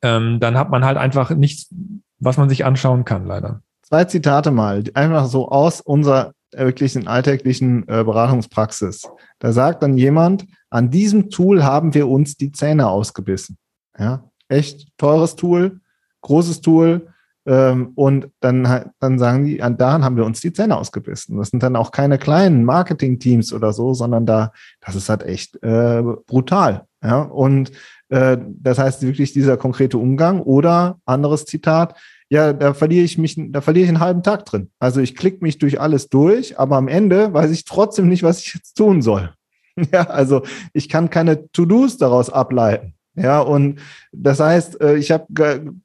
ähm, 0.01 0.42
dann 0.42 0.58
hat 0.58 0.72
man 0.72 0.84
halt 0.84 0.98
einfach 0.98 1.30
nichts, 1.30 1.74
was 2.20 2.36
man 2.36 2.50
sich 2.50 2.66
anschauen 2.66 3.06
kann, 3.06 3.25
leider 3.25 3.62
zwei 3.88 4.06
Zitate 4.06 4.51
mal, 4.51 4.84
einfach 4.94 5.27
so 5.27 5.50
aus 5.50 5.82
unserer 5.82 6.34
wirklichen 6.51 7.08
alltäglichen 7.08 7.84
äh, 7.88 8.03
Beratungspraxis. 8.03 9.08
Da 9.39 9.51
sagt 9.51 9.84
dann 9.84 9.98
jemand, 9.98 10.46
an 10.70 10.89
diesem 10.89 11.29
Tool 11.29 11.63
haben 11.63 11.94
wir 11.94 12.08
uns 12.08 12.36
die 12.38 12.51
Zähne 12.51 12.88
ausgebissen. 12.89 13.58
Ja, 13.98 14.29
echt 14.48 14.88
teures 14.98 15.36
Tool, 15.36 15.79
großes 16.22 16.62
Tool. 16.62 17.08
Ähm, 17.46 17.91
und 17.96 18.29
dann, 18.41 18.91
dann 19.00 19.20
sagen 19.20 19.46
die, 19.46 19.62
an 19.62 19.77
daran 19.77 20.03
haben 20.03 20.17
wir 20.17 20.25
uns 20.25 20.41
die 20.41 20.51
Zähne 20.51 20.77
ausgebissen. 20.77 21.38
Das 21.38 21.50
sind 21.50 21.63
dann 21.63 21.77
auch 21.77 21.91
keine 21.91 22.17
kleinen 22.17 22.65
Marketing-Teams 22.65 23.53
oder 23.53 23.72
so, 23.72 23.94
sondern 23.94 24.25
da, 24.25 24.51
das 24.82 24.96
ist 24.96 25.08
halt 25.08 25.24
echt 25.24 25.62
äh, 25.63 26.03
brutal. 26.25 26.88
Ja, 27.01 27.22
und 27.22 27.72
äh, 28.10 28.38
das 28.41 28.79
heißt 28.79 29.01
wirklich 29.03 29.32
dieser 29.32 29.56
konkrete 29.56 29.98
Umgang 29.98 30.41
oder 30.41 31.00
anderes 31.06 31.46
Zitat, 31.46 31.96
ja, 32.29 32.53
da 32.53 32.74
verliere 32.74 33.05
ich 33.05 33.17
mich, 33.17 33.36
da 33.38 33.62
verliere 33.62 33.86
ich 33.86 33.89
einen 33.89 34.00
halben 34.00 34.24
Tag 34.24 34.46
drin. 34.46 34.69
Also 34.79 35.00
ich 35.00 35.15
klicke 35.15 35.43
mich 35.43 35.57
durch 35.57 35.79
alles 35.79 36.10
durch, 36.10 36.60
aber 36.60 36.75
am 36.75 36.88
Ende 36.88 37.34
weiß 37.34 37.51
ich 37.51 37.65
trotzdem 37.65 38.10
nicht, 38.10 38.24
was 38.24 38.41
ich 38.41 38.53
jetzt 38.53 38.75
tun 38.75 39.01
soll. 39.01 39.31
Ja, 39.91 40.07
also 40.07 40.41
ich 40.74 40.89
kann 40.89 41.12
keine 41.12 41.51
To-Dos 41.51 41.98
daraus 41.98 42.31
ableiten. 42.31 42.96
Ja, 43.13 43.41
und 43.41 43.79
das 44.12 44.39
heißt, 44.39 44.81
äh, 44.81 44.96
ich 44.96 45.12
habe 45.12 45.27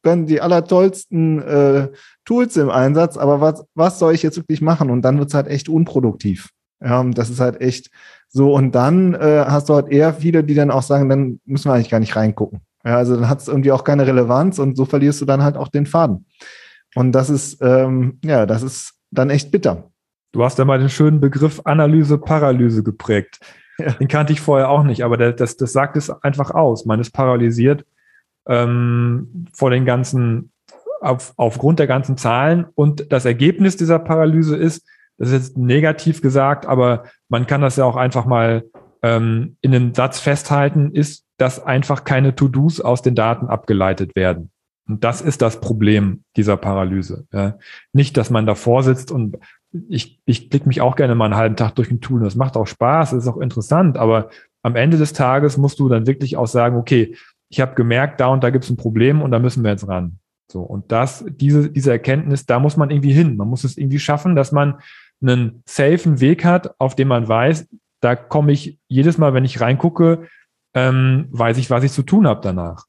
die 0.02 0.40
allertollsten 0.40 1.42
äh, 1.42 1.88
Tools 2.25 2.56
im 2.56 2.70
Einsatz, 2.70 3.18
aber 3.18 3.42
was, 3.42 3.66
was 3.75 3.99
soll 3.99 4.14
ich 4.14 4.22
jetzt 4.22 4.38
wirklich 4.38 4.62
machen? 4.62 4.88
Und 4.88 5.02
dann 5.02 5.18
wird 5.18 5.28
es 5.28 5.34
halt 5.34 5.46
echt 5.46 5.68
unproduktiv. 5.68 6.49
Ja, 6.82 7.02
das 7.04 7.30
ist 7.30 7.40
halt 7.40 7.61
echt 7.61 7.90
so. 8.28 8.54
Und 8.54 8.75
dann 8.75 9.14
äh, 9.14 9.44
hast 9.46 9.68
du 9.68 9.75
halt 9.75 9.88
eher 9.88 10.14
viele, 10.14 10.42
die 10.42 10.54
dann 10.54 10.70
auch 10.70 10.82
sagen, 10.82 11.08
dann 11.08 11.40
müssen 11.44 11.70
wir 11.70 11.75
eigentlich 11.75 11.90
gar 11.90 12.00
nicht 12.00 12.16
reingucken. 12.16 12.61
Ja, 12.85 12.97
also 12.97 13.17
dann 13.17 13.29
hat 13.29 13.41
es 13.41 13.49
irgendwie 13.49 13.73
auch 13.73 13.85
keine 13.85 14.07
Relevanz 14.07 14.59
und 14.59 14.77
so 14.77 14.85
verlierst 14.85 15.21
du 15.21 15.25
dann 15.25 15.43
halt 15.43 15.57
auch 15.57 15.69
den 15.69 15.87
Faden. 15.87 16.27
Und 16.95 17.12
das 17.12 17.31
ist, 17.31 17.59
ähm, 17.62 18.19
ja, 18.25 18.47
das 18.47 18.62
ist 18.62 18.95
dann 19.11 19.31
echt 19.31 19.51
bitter. 19.51 19.91
Du 20.33 20.45
hast 20.45 20.59
ja 20.59 20.65
mal 20.65 20.79
den 20.79 20.89
schönen 20.89 21.21
Begriff 21.21 21.61
Analyse, 21.65 22.19
Paralyse 22.19 22.83
geprägt. 22.83 23.41
Ja. 23.79 23.93
Den 23.93 24.09
kannte 24.09 24.33
ich 24.33 24.41
vorher 24.41 24.71
auch 24.71 24.83
nicht, 24.83 25.05
aber 25.05 25.17
das, 25.17 25.57
das 25.57 25.73
sagt 25.73 25.97
es 25.97 26.11
einfach 26.11 26.51
aus. 26.51 26.85
Man 26.85 27.01
ist 27.01 27.11
paralysiert 27.12 27.85
ähm, 28.47 29.47
vor 29.53 29.71
den 29.71 29.85
ganzen, 29.85 30.51
auf, 31.01 31.33
aufgrund 31.37 31.79
der 31.79 31.87
ganzen 31.87 32.17
Zahlen. 32.17 32.67
Und 32.75 33.12
das 33.12 33.25
Ergebnis 33.25 33.77
dieser 33.77 33.99
Paralyse 33.99 34.57
ist, 34.57 34.87
das 35.19 35.29
ist 35.29 35.35
jetzt 35.35 35.59
negativ 35.59 36.21
gesagt, 36.21 36.67
aber 36.67 37.05
man 37.29 37.47
kann 37.47 37.61
das 37.61 37.77
ja 37.77 37.85
auch 37.85 37.97
einfach 37.97 38.25
mal 38.25 38.65
ähm, 39.03 39.57
in 39.61 39.75
einem 39.75 39.95
Satz 39.95 40.21
festhalten, 40.21 40.93
ist, 40.93 41.25
dass 41.42 41.66
einfach 41.66 42.04
keine 42.04 42.37
To-Dos 42.37 42.80
aus 42.80 43.02
den 43.02 43.16
Daten 43.16 43.49
abgeleitet 43.49 44.14
werden. 44.14 44.52
Und 44.88 45.02
das 45.02 45.20
ist 45.20 45.42
das 45.42 45.61
Problem 45.61 46.22
dieser 46.37 46.56
Paralyse. 46.56 47.26
Ja. 47.32 47.58
Nicht, 47.92 48.16
dass 48.16 48.30
man 48.30 48.46
davor 48.46 48.84
sitzt 48.84 49.11
und 49.11 49.38
ich, 49.88 50.20
ich 50.25 50.50
klicke 50.50 50.68
mich 50.68 50.80
auch 50.80 50.94
gerne 50.94 51.16
mal 51.16 51.25
einen 51.25 51.37
halben 51.37 51.56
Tag 51.56 51.75
durch 51.75 51.90
ein 51.90 52.00
Tool. 52.00 52.22
Das 52.22 52.37
macht 52.37 52.56
auch 52.56 52.68
Spaß, 52.68 53.12
ist 53.14 53.26
auch 53.26 53.38
interessant, 53.38 53.96
aber 53.99 54.30
am 54.62 54.76
Ende 54.76 54.99
des 54.99 55.14
Tages 55.14 55.56
musst 55.56 55.80
du 55.80 55.88
dann 55.88 56.06
wirklich 56.06 56.37
auch 56.37 56.46
sagen, 56.46 56.76
okay, 56.76 57.16
ich 57.49 57.61
habe 57.61 57.75
gemerkt, 57.75 58.20
da 58.20 58.28
und 58.28 58.44
da 58.44 58.50
gibt 58.50 58.62
es 58.62 58.70
ein 58.70 58.76
Problem 58.76 59.20
und 59.20 59.32
da 59.32 59.40
müssen 59.40 59.64
wir 59.64 59.72
jetzt 59.72 59.88
ran. 59.88 60.18
So, 60.49 60.61
und 60.61 60.92
das, 60.92 61.25
diese, 61.28 61.70
diese 61.70 61.90
Erkenntnis, 61.90 62.46
da 62.46 62.61
muss 62.61 62.76
man 62.76 62.90
irgendwie 62.90 63.12
hin. 63.12 63.37
Man 63.37 63.49
muss 63.49 63.64
es 63.64 63.76
irgendwie 63.76 63.99
schaffen, 63.99 64.37
dass 64.37 64.52
man 64.52 64.76
einen 65.20 65.64
safen 65.66 66.20
Weg 66.20 66.44
hat, 66.44 66.78
auf 66.78 66.94
dem 66.94 67.08
man 67.08 67.26
weiß, 67.26 67.66
da 68.00 68.14
komme 68.14 68.52
ich 68.52 68.78
jedes 68.87 69.18
Mal, 69.18 69.34
wenn 69.34 69.44
ich 69.44 69.61
reingucke, 69.61 70.28
ähm, 70.75 71.29
weiß 71.31 71.59
ich, 71.59 71.71
was 71.71 71.85
ich 71.85 71.93
zu 71.93 72.02
tun 72.02 72.26
habe 72.26 72.41
danach. 72.43 72.87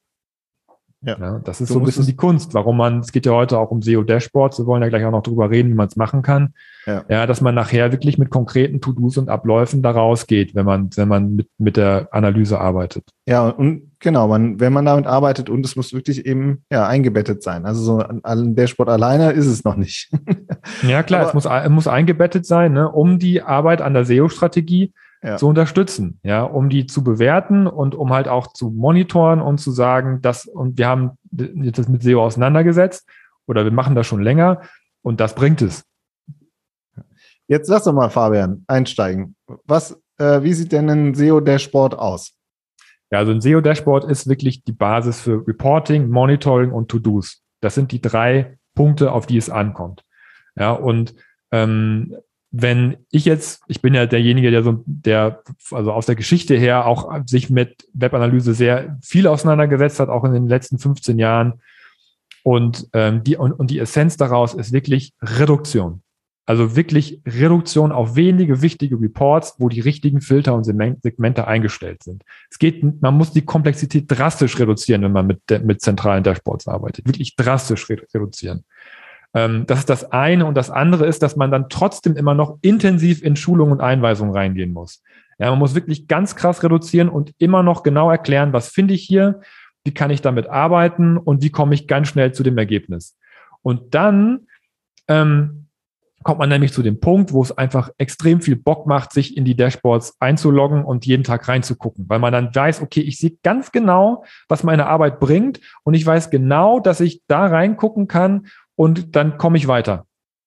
Ja. 1.04 1.18
ja. 1.20 1.38
das 1.44 1.60
ist 1.60 1.70
du 1.70 1.74
so 1.74 1.80
ein 1.80 1.84
bisschen 1.84 2.06
die 2.06 2.16
Kunst, 2.16 2.54
warum 2.54 2.76
man, 2.76 3.00
es 3.00 3.12
geht 3.12 3.26
ja 3.26 3.32
heute 3.32 3.58
auch 3.58 3.70
um 3.70 3.82
SEO-Dashboards, 3.82 4.58
wir 4.58 4.66
wollen 4.66 4.82
ja 4.82 4.88
gleich 4.88 5.04
auch 5.04 5.10
noch 5.10 5.22
drüber 5.22 5.50
reden, 5.50 5.70
wie 5.70 5.74
man 5.74 5.88
es 5.88 5.96
machen 5.96 6.22
kann. 6.22 6.54
Ja. 6.86 7.04
ja, 7.08 7.26
dass 7.26 7.40
man 7.40 7.54
nachher 7.54 7.92
wirklich 7.92 8.18
mit 8.18 8.30
konkreten 8.30 8.80
To-Dos 8.80 9.18
und 9.18 9.28
Abläufen 9.28 9.82
da 9.82 9.90
rausgeht, 9.90 10.54
wenn 10.54 10.66
man, 10.66 10.90
wenn 10.96 11.08
man 11.08 11.34
mit, 11.34 11.48
mit 11.58 11.76
der 11.76 12.08
Analyse 12.12 12.60
arbeitet. 12.60 13.04
Ja, 13.26 13.48
und 13.48 13.92
genau, 14.00 14.28
man, 14.28 14.60
wenn 14.60 14.72
man 14.72 14.84
damit 14.84 15.06
arbeitet 15.06 15.48
und 15.50 15.64
es 15.64 15.76
muss 15.76 15.92
wirklich 15.92 16.26
eben 16.26 16.64
ja, 16.70 16.86
eingebettet 16.86 17.42
sein. 17.42 17.64
Also 17.64 17.82
so 17.82 17.98
ein 18.22 18.54
Dashboard 18.54 18.88
alleine 18.88 19.32
ist 19.32 19.46
es 19.46 19.64
noch 19.64 19.76
nicht. 19.76 20.10
ja, 20.82 21.02
klar, 21.02 21.20
Aber, 21.20 21.28
es 21.28 21.34
muss, 21.34 21.70
muss 21.70 21.88
eingebettet 21.88 22.46
sein, 22.46 22.72
ne, 22.72 22.90
um 22.90 23.18
die 23.18 23.42
Arbeit 23.42 23.80
an 23.80 23.94
der 23.94 24.04
SEO-Strategie 24.04 24.92
ja. 25.24 25.36
zu 25.36 25.48
unterstützen, 25.48 26.20
ja, 26.22 26.42
um 26.42 26.68
die 26.68 26.86
zu 26.86 27.02
bewerten 27.02 27.66
und 27.66 27.94
um 27.94 28.12
halt 28.12 28.28
auch 28.28 28.48
zu 28.48 28.70
monitoren 28.70 29.40
und 29.40 29.58
zu 29.58 29.70
sagen, 29.70 30.20
dass, 30.20 30.46
und 30.46 30.76
wir 30.76 30.86
haben 30.86 31.12
jetzt 31.32 31.78
das 31.78 31.88
mit 31.88 32.02
SEO 32.02 32.22
auseinandergesetzt 32.22 33.08
oder 33.46 33.64
wir 33.64 33.72
machen 33.72 33.94
das 33.94 34.06
schon 34.06 34.22
länger 34.22 34.60
und 35.02 35.20
das 35.20 35.34
bringt 35.34 35.62
es. 35.62 35.84
Jetzt 37.46 37.68
lass 37.68 37.84
doch 37.84 37.92
mal, 37.92 38.10
Fabian, 38.10 38.64
einsteigen. 38.66 39.36
Was, 39.64 40.00
äh, 40.18 40.42
wie 40.42 40.52
sieht 40.52 40.72
denn 40.72 40.88
ein 40.88 41.14
SEO-Dashboard 41.14 41.98
aus? 41.98 42.34
Ja, 43.10 43.18
also 43.18 43.32
ein 43.32 43.40
SEO-Dashboard 43.40 44.04
ist 44.04 44.28
wirklich 44.28 44.64
die 44.64 44.72
Basis 44.72 45.20
für 45.20 45.46
Reporting, 45.46 46.08
Monitoring 46.08 46.70
und 46.70 46.88
To-Dos. 46.90 47.42
Das 47.60 47.74
sind 47.74 47.92
die 47.92 48.00
drei 48.00 48.58
Punkte, 48.74 49.12
auf 49.12 49.26
die 49.26 49.36
es 49.36 49.50
ankommt. 49.50 50.04
Ja, 50.56 50.72
und 50.72 51.14
ähm, 51.50 52.16
wenn 52.56 52.98
ich 53.10 53.24
jetzt, 53.24 53.62
ich 53.66 53.82
bin 53.82 53.94
ja 53.94 54.06
derjenige, 54.06 54.52
der 54.52 54.62
so, 54.62 54.84
der, 54.86 55.42
also 55.72 55.90
aus 55.90 56.06
der 56.06 56.14
Geschichte 56.14 56.54
her 56.54 56.86
auch 56.86 57.12
sich 57.26 57.50
mit 57.50 57.88
Webanalyse 57.94 58.54
sehr 58.54 58.96
viel 59.02 59.26
auseinandergesetzt 59.26 59.98
hat, 59.98 60.08
auch 60.08 60.22
in 60.22 60.32
den 60.32 60.46
letzten 60.46 60.78
15 60.78 61.18
Jahren. 61.18 61.54
Und, 62.44 62.86
ähm, 62.92 63.24
die, 63.24 63.36
und, 63.36 63.52
und 63.52 63.72
die 63.72 63.80
Essenz 63.80 64.16
daraus 64.16 64.54
ist 64.54 64.72
wirklich 64.72 65.14
Reduktion. 65.20 66.02
Also 66.46 66.76
wirklich 66.76 67.20
Reduktion 67.26 67.90
auf 67.90 68.14
wenige 68.14 68.62
wichtige 68.62 69.00
Reports, 69.00 69.56
wo 69.58 69.68
die 69.68 69.80
richtigen 69.80 70.20
Filter 70.20 70.54
und 70.54 70.62
Segmente 70.62 71.48
eingestellt 71.48 72.04
sind. 72.04 72.22
Es 72.50 72.60
geht, 72.60 73.02
man 73.02 73.16
muss 73.16 73.32
die 73.32 73.44
Komplexität 73.44 74.04
drastisch 74.06 74.60
reduzieren, 74.60 75.02
wenn 75.02 75.12
man 75.12 75.26
mit, 75.26 75.40
mit 75.64 75.80
zentralen 75.80 76.22
Dashboards 76.22 76.68
arbeitet. 76.68 77.08
Wirklich 77.08 77.34
drastisch 77.34 77.88
reduzieren. 77.90 78.64
Ähm, 79.34 79.64
das 79.66 79.80
ist 79.80 79.90
das 79.90 80.12
eine. 80.12 80.46
Und 80.46 80.56
das 80.56 80.70
andere 80.70 81.06
ist, 81.06 81.22
dass 81.22 81.36
man 81.36 81.50
dann 81.50 81.68
trotzdem 81.68 82.16
immer 82.16 82.34
noch 82.34 82.58
intensiv 82.62 83.22
in 83.22 83.36
Schulung 83.36 83.72
und 83.72 83.80
Einweisung 83.80 84.30
reingehen 84.30 84.72
muss. 84.72 85.02
Ja, 85.38 85.50
man 85.50 85.58
muss 85.58 85.74
wirklich 85.74 86.06
ganz 86.06 86.36
krass 86.36 86.62
reduzieren 86.62 87.08
und 87.08 87.34
immer 87.38 87.62
noch 87.62 87.82
genau 87.82 88.10
erklären, 88.10 88.52
was 88.52 88.68
finde 88.68 88.94
ich 88.94 89.02
hier, 89.02 89.40
wie 89.84 89.92
kann 89.92 90.10
ich 90.10 90.22
damit 90.22 90.46
arbeiten 90.46 91.18
und 91.18 91.42
wie 91.42 91.50
komme 91.50 91.74
ich 91.74 91.88
ganz 91.88 92.08
schnell 92.08 92.32
zu 92.32 92.42
dem 92.42 92.56
Ergebnis. 92.56 93.16
Und 93.62 93.94
dann 93.94 94.46
ähm, 95.08 95.64
kommt 96.22 96.38
man 96.38 96.48
nämlich 96.48 96.72
zu 96.72 96.82
dem 96.82 97.00
Punkt, 97.00 97.32
wo 97.32 97.42
es 97.42 97.56
einfach 97.56 97.90
extrem 97.98 98.40
viel 98.40 98.56
Bock 98.56 98.86
macht, 98.86 99.12
sich 99.12 99.36
in 99.36 99.44
die 99.44 99.56
Dashboards 99.56 100.16
einzuloggen 100.20 100.84
und 100.84 101.04
jeden 101.04 101.22
Tag 101.22 101.46
reinzugucken, 101.48 102.08
weil 102.08 102.18
man 102.18 102.32
dann 102.32 102.54
weiß, 102.54 102.80
okay, 102.80 103.00
ich 103.00 103.18
sehe 103.18 103.36
ganz 103.42 103.72
genau, 103.72 104.24
was 104.48 104.64
meine 104.64 104.86
Arbeit 104.86 105.20
bringt 105.20 105.60
und 105.82 105.94
ich 105.94 106.06
weiß 106.06 106.30
genau, 106.30 106.80
dass 106.80 107.00
ich 107.00 107.22
da 107.26 107.46
reingucken 107.46 108.08
kann 108.08 108.46
und 108.76 109.16
dann 109.16 109.38
komme 109.38 109.56
ich 109.56 109.68
weiter. 109.68 110.06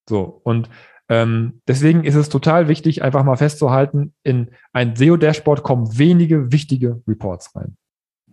So. 0.09 0.41
Und 0.43 0.69
ähm, 1.09 1.61
deswegen 1.67 2.03
ist 2.03 2.15
es 2.15 2.29
total 2.29 2.67
wichtig, 2.67 3.01
einfach 3.01 3.23
mal 3.23 3.37
festzuhalten, 3.37 4.13
in 4.23 4.51
ein 4.73 4.95
SEO-Dashboard 4.95 5.63
kommen 5.63 5.97
wenige 5.97 6.51
wichtige 6.51 7.01
Reports 7.07 7.55
rein. 7.55 7.77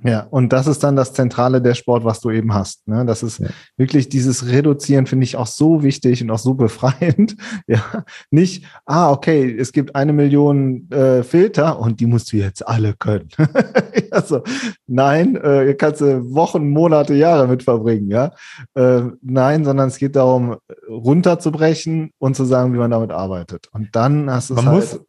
Ja, 0.06 0.26
und 0.28 0.52
das 0.52 0.66
ist 0.66 0.84
dann 0.84 0.96
das 0.96 1.14
zentrale 1.14 1.62
Dashboard, 1.62 2.04
was 2.04 2.20
du 2.20 2.30
eben 2.30 2.52
hast. 2.52 2.86
Ne? 2.86 3.06
Das 3.06 3.22
ist 3.22 3.38
ja. 3.38 3.48
wirklich 3.78 4.10
dieses 4.10 4.46
Reduzieren, 4.48 5.06
finde 5.06 5.24
ich 5.24 5.36
auch 5.36 5.46
so 5.46 5.82
wichtig 5.82 6.22
und 6.22 6.30
auch 6.30 6.38
so 6.38 6.54
befreiend. 6.54 7.36
Ja, 7.66 8.04
nicht, 8.30 8.66
ah, 8.84 9.10
okay, 9.10 9.56
es 9.58 9.72
gibt 9.72 9.94
eine 9.94 10.12
Million 10.12 10.90
äh, 10.90 11.22
Filter 11.22 11.78
und 11.78 12.00
die 12.00 12.06
musst 12.06 12.32
du 12.32 12.36
jetzt 12.36 12.66
alle 12.66 12.92
können. 12.92 13.28
also, 14.10 14.42
nein, 14.86 15.36
äh, 15.36 15.66
ihr 15.66 15.76
kannst 15.76 16.02
äh, 16.02 16.20
Wochen, 16.34 16.68
Monate, 16.68 17.14
Jahre 17.14 17.48
mit 17.48 17.62
verbringen. 17.62 18.10
Ja, 18.10 18.32
äh, 18.74 19.02
nein, 19.22 19.64
sondern 19.64 19.88
es 19.88 19.96
geht 19.96 20.16
darum, 20.16 20.56
runterzubrechen 20.88 22.10
und 22.18 22.36
zu 22.36 22.44
sagen, 22.44 22.74
wie 22.74 22.78
man 22.78 22.90
damit 22.90 23.12
arbeitet. 23.12 23.68
Und 23.72 23.88
dann 23.92 24.30
hast 24.30 24.50
du 24.50 24.54
es 24.54 24.66
halt. 24.66 24.76
Muss, 24.76 25.00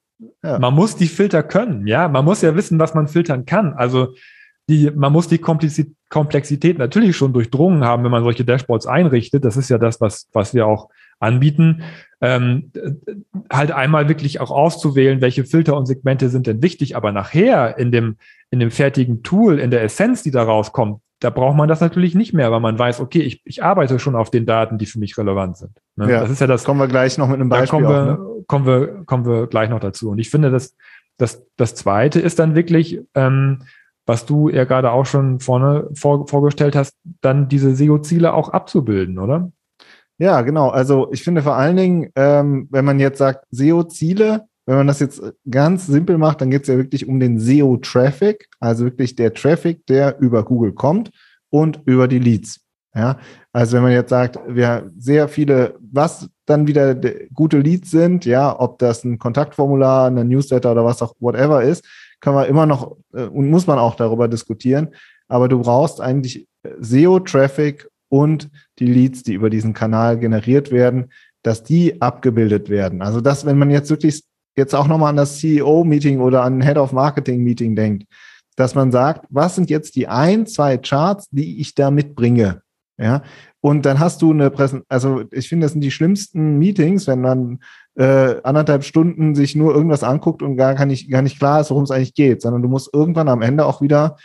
ja. 0.43 0.59
Man 0.59 0.73
muss 0.73 0.95
die 0.95 1.07
Filter 1.07 1.43
können, 1.43 1.87
ja. 1.87 2.07
Man 2.07 2.23
muss 2.23 2.41
ja 2.41 2.55
wissen, 2.55 2.79
was 2.79 2.93
man 2.93 3.07
filtern 3.07 3.45
kann. 3.45 3.73
Also 3.73 4.13
die, 4.67 4.89
man 4.91 5.13
muss 5.13 5.27
die 5.27 5.37
Komplexität 5.37 6.77
natürlich 6.77 7.15
schon 7.15 7.33
durchdrungen 7.33 7.83
haben, 7.83 8.03
wenn 8.03 8.11
man 8.11 8.23
solche 8.23 8.45
Dashboards 8.45 8.87
einrichtet. 8.87 9.45
Das 9.45 9.57
ist 9.57 9.69
ja 9.69 9.77
das, 9.77 10.01
was, 10.01 10.27
was 10.33 10.53
wir 10.53 10.65
auch 10.65 10.89
anbieten. 11.19 11.83
Ähm, 12.21 12.71
halt 13.51 13.71
einmal 13.71 14.09
wirklich 14.09 14.39
auch 14.39 14.49
auszuwählen, 14.49 15.21
welche 15.21 15.45
Filter 15.45 15.77
und 15.77 15.85
Segmente 15.85 16.29
sind 16.29 16.47
denn 16.47 16.63
wichtig, 16.63 16.95
aber 16.95 17.11
nachher 17.11 17.77
in 17.77 17.91
dem, 17.91 18.17
in 18.49 18.59
dem 18.59 18.71
fertigen 18.71 19.21
Tool, 19.21 19.59
in 19.59 19.69
der 19.69 19.83
Essenz, 19.83 20.23
die 20.23 20.31
da 20.31 20.43
rauskommt, 20.43 20.99
da 21.19 21.29
braucht 21.29 21.55
man 21.55 21.69
das 21.69 21.79
natürlich 21.79 22.15
nicht 22.15 22.33
mehr, 22.33 22.51
weil 22.51 22.59
man 22.59 22.77
weiß, 22.77 22.99
okay, 22.99 23.21
ich, 23.21 23.41
ich 23.45 23.63
arbeite 23.63 23.99
schon 23.99 24.15
auf 24.15 24.31
den 24.31 24.45
Daten, 24.45 24.77
die 24.77 24.85
für 24.85 24.99
mich 24.99 25.17
relevant 25.17 25.57
sind. 25.57 25.71
Ne? 25.95 26.11
Ja, 26.11 26.21
das 26.21 26.29
ist 26.29 26.41
ja 26.41 26.47
das. 26.47 26.63
Kommen 26.63 26.79
wir 26.79 26.87
gleich 26.87 27.17
noch 27.17 27.27
mit 27.27 27.39
einem 27.39 27.49
Beispiel. 27.49 27.81
Da 27.81 27.87
kommen, 27.87 27.87
wir, 27.87 28.13
auch, 28.13 28.35
ne? 28.35 28.43
kommen, 28.47 28.65
wir, 28.65 29.03
kommen 29.05 29.25
wir 29.25 29.47
gleich 29.47 29.69
noch 29.69 29.79
dazu. 29.79 30.09
Und 30.09 30.17
ich 30.17 30.29
finde, 30.29 30.51
dass 30.51 30.75
das, 31.17 31.45
das 31.55 31.75
zweite 31.75 32.19
ist 32.19 32.39
dann 32.39 32.55
wirklich, 32.55 33.01
ähm, 33.13 33.63
was 34.05 34.25
du 34.25 34.49
ja 34.49 34.65
gerade 34.65 34.91
auch 34.91 35.05
schon 35.05 35.39
vorne 35.39 35.89
vor, 35.95 36.27
vorgestellt 36.27 36.75
hast, 36.75 36.95
dann 37.21 37.47
diese 37.47 37.75
SEO-Ziele 37.75 38.33
auch 38.33 38.49
abzubilden, 38.49 39.19
oder? 39.19 39.51
Ja, 40.17 40.41
genau. 40.41 40.69
Also 40.69 41.11
ich 41.11 41.23
finde 41.23 41.41
vor 41.41 41.55
allen 41.55 41.75
Dingen, 41.75 42.11
ähm, 42.15 42.67
wenn 42.71 42.85
man 42.85 42.99
jetzt 42.99 43.17
sagt 43.17 43.45
SEO-Ziele, 43.51 44.45
wenn 44.65 44.77
man 44.77 44.87
das 44.87 44.99
jetzt 44.99 45.21
ganz 45.49 45.85
simpel 45.85 46.17
macht, 46.17 46.41
dann 46.41 46.49
geht 46.49 46.63
es 46.63 46.67
ja 46.67 46.77
wirklich 46.77 47.07
um 47.07 47.19
den 47.19 47.39
SEO-Traffic, 47.39 48.47
also 48.59 48.85
wirklich 48.85 49.15
der 49.15 49.33
Traffic, 49.33 49.85
der 49.87 50.19
über 50.19 50.43
Google 50.43 50.73
kommt 50.73 51.11
und 51.49 51.81
über 51.85 52.07
die 52.07 52.19
Leads. 52.19 52.61
Ja, 52.95 53.17
also 53.55 53.77
wenn 53.77 53.83
man 53.83 53.93
jetzt 53.93 54.09
sagt, 54.09 54.37
wir 54.49 54.91
sehr 54.99 55.29
viele, 55.29 55.75
was 55.79 56.27
dann 56.45 56.67
wieder 56.67 56.93
gute 57.33 57.57
Leads 57.57 57.89
sind, 57.89 58.25
ja, 58.25 58.53
ob 58.59 58.79
das 58.79 59.05
ein 59.05 59.17
Kontaktformular, 59.17 60.07
ein 60.07 60.27
Newsletter 60.27 60.73
oder 60.73 60.83
was 60.83 61.01
auch 61.01 61.13
whatever 61.21 61.63
ist, 61.63 61.85
kann 62.19 62.33
man 62.33 62.49
immer 62.49 62.65
noch 62.65 62.97
äh, 63.13 63.23
und 63.23 63.49
muss 63.49 63.65
man 63.65 63.79
auch 63.79 63.95
darüber 63.95 64.27
diskutieren. 64.27 64.89
Aber 65.29 65.47
du 65.47 65.61
brauchst 65.61 66.01
eigentlich 66.01 66.49
SEO-Traffic 66.81 67.87
und 68.09 68.49
die 68.77 68.87
Leads, 68.87 69.23
die 69.23 69.35
über 69.35 69.49
diesen 69.49 69.73
Kanal 69.73 70.19
generiert 70.19 70.71
werden, 70.71 71.13
dass 71.41 71.63
die 71.63 72.01
abgebildet 72.01 72.67
werden. 72.67 73.01
Also 73.01 73.21
dass, 73.21 73.45
wenn 73.45 73.57
man 73.57 73.71
jetzt 73.71 73.89
wirklich 73.89 74.25
jetzt 74.57 74.75
auch 74.75 74.87
nochmal 74.87 75.11
an 75.11 75.15
das 75.15 75.37
CEO-Meeting 75.37 76.19
oder 76.19 76.43
an 76.43 76.61
Head 76.61 76.77
of 76.77 76.91
Marketing-Meeting 76.91 77.77
denkt, 77.77 78.03
dass 78.57 78.75
man 78.75 78.91
sagt, 78.91 79.25
was 79.29 79.55
sind 79.55 79.69
jetzt 79.69 79.95
die 79.95 80.09
ein, 80.09 80.45
zwei 80.45 80.77
Charts, 80.77 81.29
die 81.31 81.61
ich 81.61 81.73
da 81.73 81.89
mitbringe? 81.89 82.64
Ja, 82.97 83.23
und 83.59 83.85
dann 83.85 83.99
hast 83.99 84.21
du 84.21 84.31
eine 84.31 84.49
Präsentation, 84.49 84.85
also 84.87 85.23
ich 85.31 85.49
finde, 85.49 85.65
das 85.65 85.73
sind 85.73 85.81
die 85.81 85.91
schlimmsten 85.91 86.57
Meetings, 86.57 87.07
wenn 87.07 87.19
man 87.19 87.59
äh, 87.95 88.41
anderthalb 88.43 88.85
Stunden 88.85 89.35
sich 89.35 89.55
nur 89.55 89.75
irgendwas 89.75 90.03
anguckt 90.03 90.41
und 90.41 90.55
gar, 90.55 90.75
gar, 90.75 90.85
nicht, 90.85 91.11
gar 91.11 91.21
nicht 91.21 91.37
klar 91.37 91.59
ist, 91.59 91.71
worum 91.71 91.83
es 91.83 91.91
eigentlich 91.91 92.13
geht, 92.13 92.41
sondern 92.41 92.61
du 92.61 92.69
musst 92.69 92.93
irgendwann 92.93 93.27
am 93.27 93.41
Ende 93.41 93.65
auch 93.65 93.81
wieder 93.81 94.15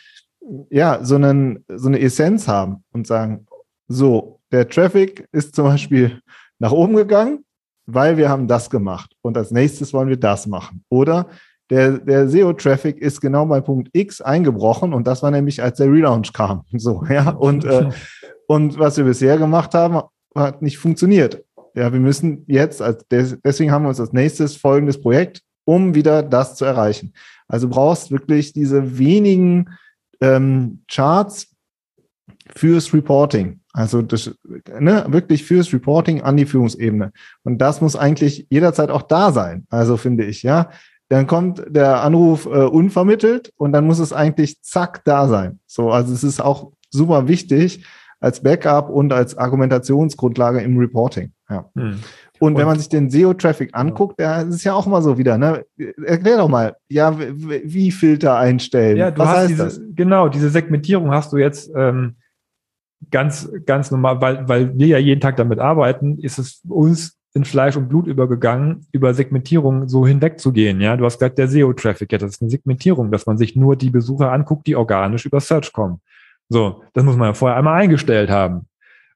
ja, 0.70 1.04
so, 1.04 1.16
einen, 1.16 1.64
so 1.68 1.88
eine 1.88 2.00
Essenz 2.00 2.46
haben 2.46 2.84
und 2.92 3.06
sagen, 3.06 3.46
so, 3.88 4.40
der 4.52 4.68
Traffic 4.68 5.28
ist 5.32 5.54
zum 5.56 5.64
Beispiel 5.64 6.20
nach 6.58 6.72
oben 6.72 6.94
gegangen. 6.94 7.44
weil 7.86 8.16
wir 8.16 8.28
haben 8.28 8.46
das 8.46 8.70
gemacht 8.70 9.14
und 9.22 9.36
als 9.36 9.50
nächstes 9.50 9.92
wollen 9.92 10.08
wir 10.08 10.16
das 10.16 10.46
machen. 10.46 10.84
Oder 10.88 11.26
der, 11.70 11.98
der 11.98 12.28
SEO-Traffic 12.28 12.98
ist 12.98 13.20
genau 13.20 13.46
bei 13.46 13.60
Punkt 13.60 13.90
X 13.92 14.20
eingebrochen 14.20 14.92
und 14.92 15.06
das 15.06 15.22
war 15.22 15.30
nämlich, 15.30 15.62
als 15.62 15.78
der 15.78 15.90
Relaunch 15.90 16.32
kam. 16.32 16.64
So, 16.72 17.04
ja, 17.08 17.30
und, 17.30 17.64
äh, 17.64 17.90
und 18.46 18.78
was 18.78 18.96
wir 18.96 19.04
bisher 19.04 19.38
gemacht 19.38 19.74
haben, 19.74 20.02
hat 20.34 20.62
nicht 20.62 20.78
funktioniert. 20.78 21.44
Ja, 21.74 21.92
wir 21.92 22.00
müssen 22.00 22.44
jetzt, 22.48 22.82
als 22.82 23.06
deswegen 23.08 23.70
haben 23.70 23.84
wir 23.84 23.90
uns 23.90 24.00
als 24.00 24.12
nächstes 24.12 24.56
folgendes 24.56 25.00
Projekt, 25.00 25.42
um 25.64 25.94
wieder 25.94 26.22
das 26.22 26.56
zu 26.56 26.64
erreichen. 26.64 27.12
Also 27.46 27.68
brauchst 27.68 28.10
wirklich 28.10 28.52
diese 28.52 28.98
wenigen 28.98 29.70
ähm, 30.20 30.82
Charts 30.90 31.54
fürs 32.56 32.92
Reporting. 32.92 33.60
Also 33.72 34.02
das, 34.02 34.34
ne, 34.78 35.04
wirklich 35.08 35.44
fürs 35.44 35.72
Reporting 35.72 36.22
an 36.22 36.36
die 36.36 36.46
Führungsebene. 36.46 37.12
Und 37.44 37.58
das 37.58 37.80
muss 37.80 37.94
eigentlich 37.94 38.46
jederzeit 38.50 38.90
auch 38.90 39.02
da 39.02 39.30
sein. 39.30 39.66
Also 39.70 39.96
finde 39.96 40.24
ich, 40.24 40.42
ja. 40.42 40.70
Dann 41.10 41.26
kommt 41.26 41.64
der 41.68 42.02
Anruf 42.02 42.46
äh, 42.46 42.50
unvermittelt 42.50 43.52
und 43.56 43.72
dann 43.72 43.84
muss 43.84 43.98
es 43.98 44.12
eigentlich 44.12 44.62
zack 44.62 45.02
da 45.04 45.26
sein. 45.26 45.58
So, 45.66 45.90
also 45.90 46.14
es 46.14 46.22
ist 46.22 46.40
auch 46.40 46.70
super 46.88 47.26
wichtig 47.26 47.84
als 48.20 48.42
Backup 48.42 48.88
und 48.88 49.12
als 49.12 49.36
Argumentationsgrundlage 49.36 50.60
im 50.60 50.78
Reporting. 50.78 51.32
Ja. 51.48 51.68
Hm. 51.74 51.98
Und, 52.38 52.52
und 52.52 52.58
wenn 52.58 52.66
man 52.66 52.78
sich 52.78 52.88
den 52.88 53.10
SEO-Traffic 53.10 53.70
anguckt, 53.72 54.20
ja, 54.20 54.42
ist 54.42 54.54
es 54.54 54.64
ja 54.64 54.72
auch 54.72 54.86
immer 54.86 55.02
so 55.02 55.18
wieder, 55.18 55.36
ne? 55.36 55.64
Erklär 56.06 56.38
doch 56.38 56.48
mal, 56.48 56.76
ja, 56.88 57.18
wie 57.18 57.90
Filter 57.90 58.36
einstellen. 58.36 58.96
Ja, 58.96 59.10
du 59.10 59.18
Was 59.18 59.28
hast 59.28 59.48
diese, 59.48 59.92
genau, 59.92 60.28
diese 60.28 60.48
Segmentierung 60.48 61.10
hast 61.10 61.32
du 61.32 61.38
jetzt 61.38 61.70
ähm, 61.74 62.16
ganz, 63.10 63.50
ganz 63.66 63.90
normal, 63.90 64.20
weil, 64.20 64.48
weil 64.48 64.78
wir 64.78 64.86
ja 64.86 64.98
jeden 64.98 65.20
Tag 65.20 65.36
damit 65.36 65.58
arbeiten, 65.58 66.18
ist 66.18 66.38
es 66.38 66.62
uns 66.68 67.19
in 67.32 67.44
Fleisch 67.44 67.76
und 67.76 67.88
Blut 67.88 68.06
übergegangen, 68.06 68.86
über 68.92 69.14
Segmentierung 69.14 69.88
so 69.88 70.06
hinwegzugehen. 70.06 70.80
Ja, 70.80 70.96
du 70.96 71.04
hast 71.04 71.18
gesagt, 71.18 71.38
der 71.38 71.48
SEO-Traffic, 71.48 72.10
ja, 72.10 72.18
das 72.18 72.32
ist 72.32 72.42
eine 72.42 72.50
Segmentierung, 72.50 73.12
dass 73.12 73.26
man 73.26 73.38
sich 73.38 73.54
nur 73.54 73.76
die 73.76 73.90
Besucher 73.90 74.32
anguckt, 74.32 74.66
die 74.66 74.74
organisch 74.74 75.26
über 75.26 75.40
Search 75.40 75.72
kommen. 75.72 76.00
So, 76.48 76.82
das 76.92 77.04
muss 77.04 77.16
man 77.16 77.28
ja 77.28 77.34
vorher 77.34 77.56
einmal 77.56 77.80
eingestellt 77.80 78.30
haben. 78.30 78.66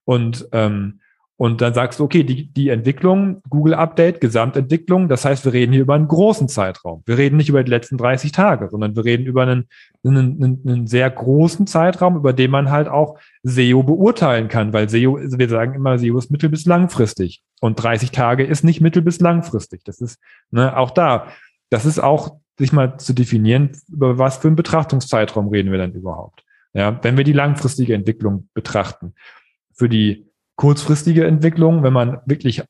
Und 0.04 0.48
ähm, 0.52 1.00
und 1.36 1.60
dann 1.60 1.74
sagst 1.74 1.98
du, 1.98 2.04
okay, 2.04 2.22
die, 2.22 2.46
die 2.52 2.68
Entwicklung, 2.68 3.42
Google 3.48 3.74
Update, 3.74 4.20
Gesamtentwicklung, 4.20 5.08
das 5.08 5.24
heißt, 5.24 5.44
wir 5.44 5.52
reden 5.52 5.72
hier 5.72 5.82
über 5.82 5.94
einen 5.94 6.06
großen 6.06 6.48
Zeitraum. 6.48 7.02
Wir 7.06 7.18
reden 7.18 7.36
nicht 7.36 7.48
über 7.48 7.64
die 7.64 7.70
letzten 7.70 7.96
30 7.96 8.30
Tage, 8.30 8.68
sondern 8.70 8.94
wir 8.94 9.04
reden 9.04 9.26
über 9.26 9.42
einen, 9.42 9.68
einen, 10.04 10.60
einen, 10.64 10.86
sehr 10.86 11.10
großen 11.10 11.66
Zeitraum, 11.66 12.16
über 12.16 12.32
den 12.32 12.52
man 12.52 12.70
halt 12.70 12.86
auch 12.86 13.18
SEO 13.42 13.82
beurteilen 13.82 14.46
kann, 14.46 14.72
weil 14.72 14.88
SEO, 14.88 15.18
wir 15.20 15.48
sagen 15.48 15.74
immer, 15.74 15.98
SEO 15.98 16.18
ist 16.18 16.30
mittel- 16.30 16.50
bis 16.50 16.66
langfristig. 16.66 17.42
Und 17.60 17.82
30 17.82 18.12
Tage 18.12 18.44
ist 18.44 18.62
nicht 18.62 18.80
mittel- 18.80 19.02
bis 19.02 19.18
langfristig. 19.18 19.82
Das 19.84 20.00
ist 20.00 20.20
ne, 20.52 20.76
auch 20.76 20.92
da. 20.92 21.26
Das 21.68 21.84
ist 21.84 21.98
auch, 21.98 22.36
sich 22.56 22.72
mal 22.72 22.98
zu 22.98 23.12
definieren, 23.12 23.72
über 23.90 24.18
was 24.18 24.36
für 24.36 24.46
einen 24.46 24.56
Betrachtungszeitraum 24.56 25.48
reden 25.48 25.72
wir 25.72 25.78
denn 25.78 25.94
überhaupt. 25.94 26.44
Ja, 26.74 26.96
wenn 27.02 27.16
wir 27.16 27.24
die 27.24 27.32
langfristige 27.32 27.94
Entwicklung 27.94 28.48
betrachten. 28.54 29.14
Für 29.72 29.88
die 29.88 30.28
kurzfristige 30.56 31.26
Entwicklung, 31.26 31.82
wenn 31.82 31.92
man 31.92 32.18
wirklich 32.26 32.62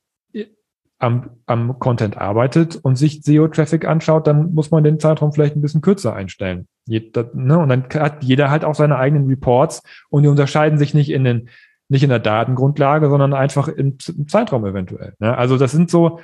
am, 0.98 1.30
am 1.46 1.78
Content 1.78 2.16
arbeitet 2.16 2.76
und 2.76 2.96
sich 2.96 3.22
SEO-Traffic 3.22 3.84
anschaut, 3.84 4.26
dann 4.26 4.54
muss 4.54 4.70
man 4.70 4.84
den 4.84 5.00
Zeitraum 5.00 5.32
vielleicht 5.32 5.56
ein 5.56 5.60
bisschen 5.60 5.82
kürzer 5.82 6.14
einstellen. 6.14 6.66
Ne? 6.86 7.58
Und 7.58 7.68
dann 7.68 7.84
hat 7.94 8.24
jeder 8.24 8.50
halt 8.50 8.64
auch 8.64 8.74
seine 8.74 8.96
eigenen 8.96 9.26
Reports 9.28 9.82
und 10.08 10.22
die 10.22 10.28
unterscheiden 10.28 10.78
sich 10.78 10.94
nicht 10.94 11.10
in 11.10 11.24
den, 11.24 11.48
nicht 11.88 12.02
in 12.02 12.10
der 12.10 12.20
Datengrundlage, 12.20 13.08
sondern 13.08 13.34
einfach 13.34 13.68
im, 13.68 13.98
im 14.16 14.28
Zeitraum 14.28 14.64
eventuell. 14.64 15.14
Ne? 15.18 15.36
Also 15.36 15.58
das 15.58 15.72
sind 15.72 15.90
so 15.90 16.20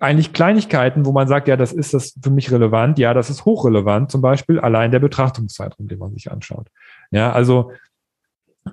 eigentlich 0.00 0.32
Kleinigkeiten, 0.32 1.06
wo 1.06 1.12
man 1.12 1.28
sagt, 1.28 1.48
ja, 1.48 1.56
das 1.56 1.72
ist 1.72 1.94
das 1.94 2.14
für 2.22 2.30
mich 2.30 2.50
relevant. 2.50 2.98
Ja, 2.98 3.14
das 3.14 3.30
ist 3.30 3.44
hochrelevant. 3.46 4.10
Zum 4.10 4.20
Beispiel 4.20 4.60
allein 4.60 4.90
der 4.90 4.98
Betrachtungszeitraum, 4.98 5.88
den 5.88 5.98
man 5.98 6.12
sich 6.12 6.30
anschaut. 6.30 6.68
Ja, 7.10 7.32
also 7.32 7.72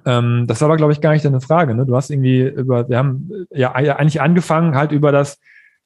ähm, 0.05 0.45
das 0.47 0.61
war 0.61 0.67
aber, 0.67 0.77
glaube 0.77 0.93
ich, 0.93 1.01
gar 1.01 1.11
nicht 1.11 1.25
deine 1.25 1.41
Frage. 1.41 1.75
Ne? 1.75 1.85
Du 1.85 1.95
hast 1.95 2.09
irgendwie 2.09 2.41
über, 2.41 2.89
wir 2.89 2.97
haben 2.97 3.29
äh, 3.49 3.59
ja 3.59 3.73
eigentlich 3.73 4.21
angefangen, 4.21 4.75
halt 4.75 4.91
über 4.91 5.11
das, 5.11 5.39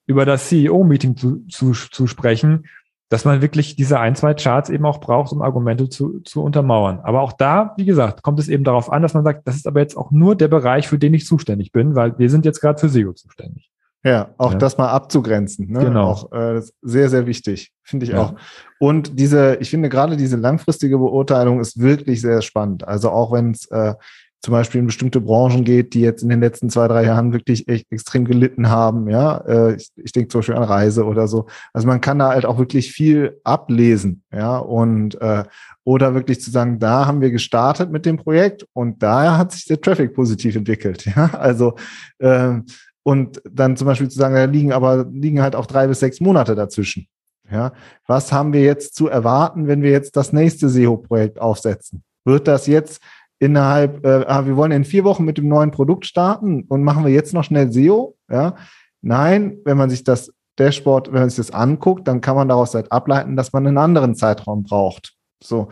über 0.05 0.25
das 0.25 0.47
CEO-Meeting 0.49 1.17
zu, 1.17 1.45
zu, 1.47 1.71
zu 1.73 2.07
sprechen, 2.07 2.65
dass 3.09 3.25
man 3.25 3.41
wirklich 3.41 3.75
diese 3.75 3.99
ein, 3.99 4.15
zwei 4.15 4.35
Charts 4.35 4.69
eben 4.69 4.85
auch 4.85 4.99
braucht, 4.99 5.31
um 5.31 5.41
Argumente 5.41 5.89
zu, 5.89 6.19
zu 6.21 6.43
untermauern. 6.43 6.99
Aber 7.01 7.21
auch 7.21 7.33
da, 7.33 7.73
wie 7.77 7.85
gesagt, 7.85 8.21
kommt 8.21 8.39
es 8.39 8.49
eben 8.49 8.63
darauf 8.63 8.91
an, 8.91 9.01
dass 9.01 9.15
man 9.15 9.23
sagt, 9.23 9.47
das 9.47 9.55
ist 9.55 9.67
aber 9.67 9.79
jetzt 9.79 9.97
auch 9.97 10.11
nur 10.11 10.35
der 10.35 10.47
Bereich, 10.47 10.87
für 10.87 10.99
den 10.99 11.13
ich 11.13 11.25
zuständig 11.25 11.71
bin, 11.71 11.95
weil 11.95 12.17
wir 12.19 12.29
sind 12.29 12.45
jetzt 12.45 12.61
gerade 12.61 12.79
für 12.79 12.89
SEO 12.89 13.13
zuständig. 13.13 13.71
Ja, 14.03 14.29
auch 14.37 14.53
ja. 14.53 14.57
das 14.59 14.77
mal 14.77 14.89
abzugrenzen. 14.89 15.71
Ne? 15.71 15.79
Genau. 15.79 16.11
Auch 16.11 16.31
äh, 16.31 16.61
sehr, 16.81 17.09
sehr 17.09 17.25
wichtig, 17.25 17.73
finde 17.89 18.05
ich 18.05 18.13
ja. 18.13 18.21
auch. 18.21 18.35
Und 18.79 19.19
diese, 19.19 19.55
ich 19.55 19.69
finde 19.69 19.89
gerade 19.89 20.15
diese 20.15 20.37
langfristige 20.37 20.97
Beurteilung 20.97 21.59
ist 21.59 21.79
wirklich 21.79 22.21
sehr 22.21 22.41
spannend. 22.41 22.87
Also 22.87 23.09
auch 23.09 23.31
wenn 23.31 23.51
es 23.51 23.65
äh, 23.71 23.95
zum 24.41 24.53
Beispiel 24.53 24.79
in 24.79 24.87
bestimmte 24.87 25.19
Branchen 25.19 25.65
geht, 25.65 25.93
die 25.93 25.99
jetzt 25.99 26.23
in 26.23 26.29
den 26.29 26.39
letzten 26.39 26.69
zwei, 26.69 26.87
drei 26.87 27.03
Jahren 27.03 27.33
wirklich 27.33 27.67
echt 27.67 27.91
extrem 27.91 28.23
gelitten 28.23 28.69
haben. 28.69 29.09
Ja, 29.09 29.37
äh, 29.39 29.75
ich, 29.75 29.89
ich 29.97 30.11
denke 30.13 30.29
zum 30.29 30.39
Beispiel 30.39 30.55
an 30.55 30.63
Reise 30.63 31.05
oder 31.05 31.27
so. 31.27 31.47
Also 31.73 31.87
man 31.87 31.99
kann 31.99 32.19
da 32.19 32.29
halt 32.29 32.45
auch 32.45 32.57
wirklich 32.57 32.91
viel 32.93 33.39
ablesen. 33.43 34.23
Ja, 34.31 34.57
und 34.57 35.19
äh, 35.21 35.43
oder 35.83 36.13
wirklich 36.13 36.39
zu 36.41 36.51
sagen, 36.51 36.79
da 36.79 37.05
haben 37.05 37.19
wir 37.19 37.31
gestartet 37.31 37.91
mit 37.91 38.05
dem 38.05 38.17
Projekt 38.17 38.65
und 38.73 39.03
daher 39.03 39.37
hat 39.37 39.51
sich 39.51 39.65
der 39.65 39.81
Traffic 39.81 40.13
positiv 40.13 40.55
entwickelt. 40.55 41.05
Ja, 41.15 41.31
also 41.33 41.73
äh, 42.19 42.59
und 43.03 43.41
dann 43.49 43.75
zum 43.75 43.87
Beispiel 43.87 44.09
zu 44.09 44.19
sagen, 44.19 44.35
da 44.35 44.45
liegen 44.45 44.71
aber 44.71 45.07
liegen 45.11 45.41
halt 45.41 45.55
auch 45.55 45.65
drei 45.65 45.87
bis 45.87 45.99
sechs 45.99 46.19
Monate 46.21 46.53
dazwischen. 46.53 47.07
Ja, 47.51 47.73
was 48.07 48.31
haben 48.31 48.53
wir 48.53 48.61
jetzt 48.61 48.95
zu 48.95 49.07
erwarten, 49.07 49.67
wenn 49.67 49.81
wir 49.81 49.91
jetzt 49.91 50.15
das 50.15 50.33
nächste 50.33 50.69
SEO-Projekt 50.69 51.39
aufsetzen? 51.39 52.03
Wird 52.25 52.47
das 52.47 52.67
jetzt 52.67 53.01
innerhalb, 53.39 54.05
äh, 54.05 54.25
ah, 54.27 54.45
wir 54.45 54.55
wollen 54.55 54.71
in 54.71 54.85
vier 54.85 55.03
Wochen 55.03 55.25
mit 55.25 55.37
dem 55.37 55.47
neuen 55.47 55.71
Produkt 55.71 56.05
starten 56.05 56.63
und 56.67 56.83
machen 56.83 57.05
wir 57.05 57.11
jetzt 57.11 57.33
noch 57.33 57.43
schnell 57.43 57.71
SEO? 57.71 58.15
Ja, 58.29 58.55
nein, 59.01 59.57
wenn 59.65 59.77
man 59.77 59.89
sich 59.89 60.03
das 60.03 60.31
Dashboard, 60.59 61.11
wenn 61.11 61.21
man 61.21 61.29
sich 61.29 61.37
das 61.37 61.51
anguckt, 61.51 62.07
dann 62.07 62.21
kann 62.21 62.35
man 62.35 62.49
daraus 62.49 62.75
halt 62.75 62.91
ableiten, 62.91 63.35
dass 63.35 63.53
man 63.53 63.65
einen 63.65 63.77
anderen 63.77 64.15
Zeitraum 64.15 64.63
braucht. 64.63 65.15
So 65.41 65.69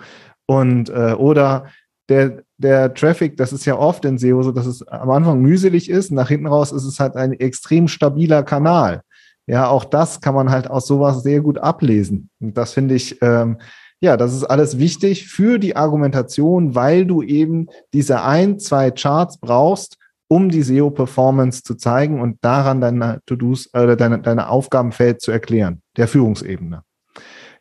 und 0.47 0.89
äh, 0.89 1.13
oder 1.13 1.67
der, 2.09 2.43
der 2.57 2.93
Traffic, 2.93 3.37
das 3.37 3.53
ist 3.53 3.65
ja 3.65 3.77
oft 3.77 4.05
in 4.05 4.17
SEO 4.17 4.41
so, 4.41 4.51
dass 4.51 4.65
es 4.65 4.87
am 4.87 5.09
Anfang 5.09 5.41
mühselig 5.41 5.89
ist, 5.89 6.11
nach 6.11 6.29
hinten 6.29 6.47
raus 6.47 6.71
ist 6.71 6.85
es 6.85 6.99
halt 6.99 7.15
ein 7.15 7.33
extrem 7.33 7.87
stabiler 7.87 8.43
Kanal. 8.43 9.01
Ja, 9.47 9.69
auch 9.69 9.85
das 9.85 10.19
kann 10.19 10.35
man 10.35 10.51
halt 10.51 10.69
aus 10.69 10.87
sowas 10.87 11.23
sehr 11.23 11.41
gut 11.41 11.57
ablesen. 11.57 12.29
Und 12.39 12.57
das 12.57 12.73
finde 12.73 12.95
ich, 12.95 13.21
ähm, 13.21 13.57
ja, 14.01 14.17
das 14.17 14.33
ist 14.33 14.43
alles 14.43 14.77
wichtig 14.77 15.27
für 15.27 15.57
die 15.57 15.75
Argumentation, 15.75 16.75
weil 16.75 17.05
du 17.05 17.23
eben 17.23 17.67
diese 17.93 18.21
ein, 18.21 18.59
zwei 18.59 18.91
Charts 18.91 19.39
brauchst, 19.39 19.97
um 20.27 20.49
die 20.49 20.61
SEO-Performance 20.61 21.63
zu 21.63 21.75
zeigen 21.75 22.21
und 22.21 22.37
daran 22.41 22.81
deine 22.81 23.21
To-Dos 23.25 23.73
oder 23.73 23.93
äh, 23.93 23.97
deine, 23.97 24.19
deine 24.19 24.49
Aufgabenfeld 24.49 25.21
zu 25.21 25.31
erklären, 25.31 25.81
der 25.95 26.09
Führungsebene. 26.09 26.83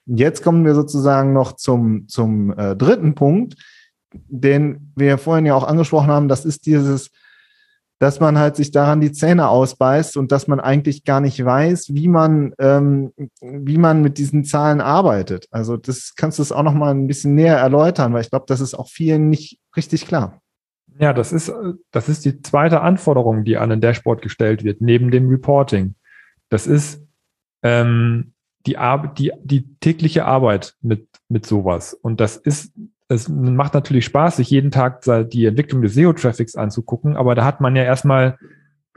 Jetzt 0.06 0.42
kommen 0.42 0.64
wir 0.64 0.74
sozusagen 0.74 1.32
noch 1.32 1.52
zum, 1.52 2.08
zum 2.08 2.56
äh, 2.58 2.74
dritten 2.76 3.14
Punkt, 3.14 3.56
den 4.12 4.92
wir 4.96 5.18
vorhin 5.18 5.46
ja 5.46 5.54
auch 5.54 5.66
angesprochen 5.66 6.08
haben, 6.08 6.28
das 6.28 6.44
ist 6.44 6.66
dieses, 6.66 7.10
dass 7.98 8.20
man 8.20 8.38
halt 8.38 8.56
sich 8.56 8.70
daran 8.70 9.00
die 9.00 9.12
Zähne 9.12 9.48
ausbeißt 9.48 10.16
und 10.16 10.30
dass 10.30 10.48
man 10.48 10.60
eigentlich 10.60 11.04
gar 11.04 11.20
nicht 11.20 11.42
weiß, 11.42 11.94
wie 11.94 12.08
man, 12.08 12.52
ähm, 12.58 13.12
wie 13.40 13.78
man 13.78 14.02
mit 14.02 14.18
diesen 14.18 14.44
Zahlen 14.44 14.80
arbeitet. 14.80 15.46
Also 15.50 15.76
das 15.76 16.14
kannst 16.14 16.38
du 16.38 16.42
es 16.42 16.52
auch 16.52 16.62
noch 16.62 16.74
mal 16.74 16.90
ein 16.90 17.06
bisschen 17.06 17.34
näher 17.34 17.56
erläutern, 17.56 18.12
weil 18.12 18.20
ich 18.20 18.30
glaube, 18.30 18.46
das 18.48 18.60
ist 18.60 18.74
auch 18.74 18.88
vielen 18.88 19.30
nicht 19.30 19.60
richtig 19.76 20.06
klar. 20.06 20.42
Ja, 20.98 21.12
das 21.12 21.32
ist, 21.32 21.52
das 21.90 22.08
ist 22.08 22.24
die 22.24 22.40
zweite 22.42 22.80
Anforderung, 22.80 23.44
die 23.44 23.56
an 23.56 23.72
ein 23.72 23.80
Dashboard 23.80 24.22
gestellt 24.22 24.64
wird, 24.64 24.80
neben 24.80 25.10
dem 25.10 25.28
Reporting. 25.28 25.94
Das 26.48 26.66
ist 26.66 27.02
ähm, 27.62 28.32
die, 28.66 28.78
Ar 28.78 29.12
die, 29.14 29.32
die 29.42 29.76
tägliche 29.76 30.24
Arbeit 30.24 30.74
mit, 30.80 31.08
mit 31.28 31.46
sowas. 31.46 31.92
Und 31.94 32.20
das 32.20 32.36
ist 32.36 32.72
es 33.08 33.28
macht 33.28 33.74
natürlich 33.74 34.04
Spaß, 34.04 34.36
sich 34.36 34.50
jeden 34.50 34.70
Tag 34.70 35.02
die 35.30 35.46
Entwicklung 35.46 35.82
des 35.82 35.94
SEO-Traffics 35.94 36.56
anzugucken, 36.56 37.16
aber 37.16 37.34
da 37.34 37.44
hat 37.44 37.60
man 37.60 37.76
ja 37.76 37.84
erstmal 37.84 38.38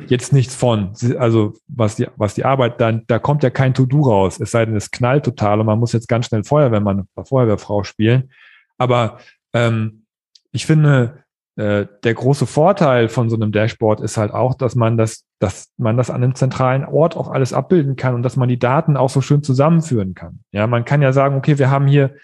jetzt 0.08 0.34
nichts 0.34 0.56
von. 0.56 0.94
Also 1.18 1.54
was 1.68 1.96
die, 1.96 2.08
was 2.16 2.34
die 2.34 2.46
Arbeit, 2.46 2.80
da, 2.82 2.92
da 2.92 3.20
kommt 3.20 3.44
ja 3.44 3.50
kein 3.50 3.74
To-Do 3.74 4.02
raus, 4.02 4.40
es 4.40 4.52
sei 4.52 4.66
denn, 4.66 4.76
es 4.76 4.92
knallt 4.92 5.26
total 5.26 5.60
und 5.60 5.66
man 5.66 5.80
muss 5.80 5.94
jetzt 5.94 6.08
ganz 6.08 6.28
schnell 6.28 6.44
Feuerwehrmann 6.44 7.08
oder 7.16 7.26
Feuerwehrfrau 7.26 7.84
spielen. 7.84 8.32
Aber 8.78 9.20
ähm, 9.54 10.06
ich 10.52 10.66
finde, 10.66 11.24
äh, 11.56 11.86
der 12.04 12.14
große 12.14 12.46
Vorteil 12.46 13.10
von 13.10 13.30
so 13.30 13.36
einem 13.36 13.52
Dashboard 13.52 14.00
ist 14.00 14.18
halt 14.18 14.32
auch, 14.32 14.56
dass 14.56 14.76
man 14.76 14.98
das, 14.98 15.26
dass 15.40 15.70
man 15.78 15.98
das 15.98 16.10
an 16.10 16.24
einem 16.24 16.36
zentralen 16.36 16.86
Ort 16.86 17.18
auch 17.18 17.30
alles 17.30 17.54
abbilden 17.54 17.96
kann 17.96 18.16
und 18.16 18.24
dass 18.24 18.38
man 18.38 18.50
die 18.50 18.60
Daten 18.60 18.98
auch 18.98 19.10
so 19.10 19.22
schön 19.22 19.44
zusammenführen 19.44 20.16
kann. 20.16 20.40
Ja, 20.52 20.68
man 20.68 20.86
kann 20.86 21.02
ja 21.02 21.12
sagen, 21.12 21.36
okay, 21.36 21.60
wir 21.60 21.70
haben 21.70 21.88
hier 21.88 22.16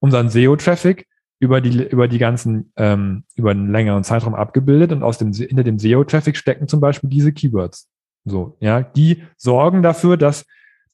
unseren 0.00 0.30
SEO-Traffic, 0.30 1.06
über 1.40 1.60
die, 1.60 1.84
über 1.88 2.08
die 2.08 2.18
ganzen, 2.18 2.72
ähm, 2.76 3.24
über 3.36 3.52
einen 3.52 3.70
längeren 3.70 4.04
Zeitraum 4.04 4.34
abgebildet 4.34 4.92
und 4.92 5.02
aus 5.02 5.18
dem, 5.18 5.32
hinter 5.32 5.64
dem 5.64 5.78
SEO-Traffic 5.78 6.36
stecken 6.36 6.68
zum 6.68 6.80
Beispiel 6.80 7.08
diese 7.10 7.32
Keywords. 7.32 7.88
So, 8.24 8.56
ja, 8.60 8.82
die 8.82 9.22
sorgen 9.36 9.82
dafür, 9.82 10.16
dass, 10.16 10.44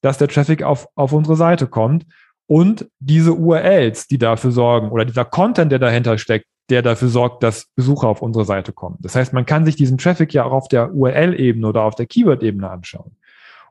dass 0.03 0.19
der 0.19 0.29
Traffic 0.29 0.63
auf, 0.63 0.89
auf 0.95 1.13
unsere 1.13 1.37
Seite 1.37 1.67
kommt 1.67 2.07
und 2.47 2.89
diese 3.01 3.33
URLs, 3.33 4.07
die 4.07 4.19
dafür 4.19 4.53
sorgen 4.53 4.91
oder 4.91 5.05
dieser 5.05 5.25
Content, 5.25 5.73
der 5.73 5.79
dahinter 5.79 6.19
steckt, 6.19 6.47
der 6.71 6.83
dafür 6.83 7.09
sorgt, 7.09 7.43
dass 7.43 7.67
Besucher 7.75 8.09
auf 8.09 8.23
unsere 8.23 8.45
Seite 8.45 8.73
kommen. 8.73 8.97
Das 9.01 9.15
heißt, 9.15 9.33
man 9.33 9.47
kann 9.47 9.65
sich 9.65 9.77
diesen 9.77 9.99
Traffic 9.99 10.33
ja 10.33 10.45
auch 10.45 10.53
auf 10.53 10.69
der 10.69 10.95
URL-Ebene 10.95 11.67
oder 11.67 11.83
auf 11.83 11.95
der 11.95 12.07
Keyword-Ebene 12.07 12.69
anschauen. 12.69 13.17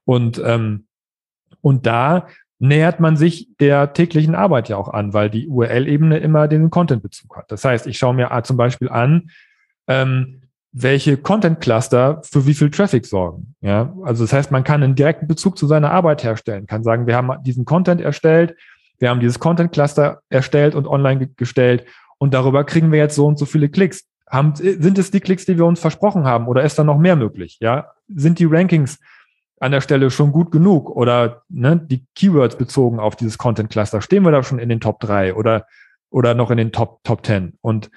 Und, 0.05 0.41
ähm, 0.43 0.85
und 1.61 1.85
da 1.85 2.27
nähert 2.63 3.01
man 3.01 3.17
sich 3.17 3.49
der 3.59 3.91
täglichen 3.91 4.35
Arbeit 4.35 4.69
ja 4.69 4.77
auch 4.77 4.87
an, 4.87 5.13
weil 5.13 5.29
die 5.29 5.49
URL-Ebene 5.49 6.19
immer 6.19 6.47
den 6.47 6.69
Content-Bezug 6.69 7.35
hat. 7.35 7.51
Das 7.51 7.65
heißt, 7.65 7.87
ich 7.87 7.97
schaue 7.97 8.13
mir 8.13 8.29
zum 8.45 8.55
Beispiel 8.55 8.87
an, 8.87 9.29
ähm, 9.87 10.43
welche 10.71 11.17
Content-Cluster 11.17 12.21
für 12.23 12.47
wie 12.47 12.53
viel 12.53 12.71
Traffic 12.71 13.05
sorgen. 13.05 13.55
Ja, 13.59 13.93
also 14.05 14.23
das 14.23 14.31
heißt, 14.31 14.49
man 14.51 14.63
kann 14.63 14.81
einen 14.81 14.95
direkten 14.95 15.27
Bezug 15.27 15.57
zu 15.57 15.67
seiner 15.67 15.91
Arbeit 15.91 16.23
herstellen, 16.23 16.65
kann 16.65 16.85
sagen, 16.85 17.05
wir 17.05 17.17
haben 17.17 17.31
diesen 17.43 17.65
Content 17.65 17.99
erstellt, 17.99 18.55
wir 18.97 19.09
haben 19.09 19.19
dieses 19.19 19.39
Content-Cluster 19.39 20.21
erstellt 20.29 20.73
und 20.73 20.87
online 20.87 21.27
gestellt 21.35 21.83
und 22.17 22.33
darüber 22.33 22.63
kriegen 22.63 22.93
wir 22.93 22.99
jetzt 22.99 23.15
so 23.15 23.27
und 23.27 23.37
so 23.37 23.45
viele 23.45 23.67
Klicks. 23.67 24.05
Haben, 24.29 24.55
sind 24.55 24.97
es 24.97 25.11
die 25.11 25.19
Klicks, 25.19 25.45
die 25.45 25.57
wir 25.57 25.65
uns 25.65 25.81
versprochen 25.81 26.23
haben 26.23 26.47
oder 26.47 26.63
ist 26.63 26.79
da 26.79 26.85
noch 26.85 26.97
mehr 26.97 27.17
möglich? 27.17 27.57
Ja, 27.59 27.91
sind 28.07 28.39
die 28.39 28.45
Rankings 28.45 28.99
an 29.63 29.71
der 29.71 29.81
Stelle 29.81 30.11
schon 30.11 30.33
gut 30.33 30.51
genug 30.51 30.89
oder 30.89 31.43
ne, 31.47 31.77
die 31.77 32.05
Keywords 32.15 32.57
bezogen 32.57 32.99
auf 32.99 33.15
dieses 33.15 33.37
Content-Cluster 33.37 34.01
stehen 34.01 34.23
wir 34.23 34.31
da 34.31 34.43
schon 34.43 34.59
in 34.59 34.69
den 34.69 34.81
Top 34.81 34.99
3 34.99 35.35
oder 35.35 35.65
oder 36.09 36.35
noch 36.35 36.51
in 36.51 36.57
den 36.57 36.71
Top 36.73 36.99
Top 37.03 37.25
10 37.25 37.53
und 37.61 37.89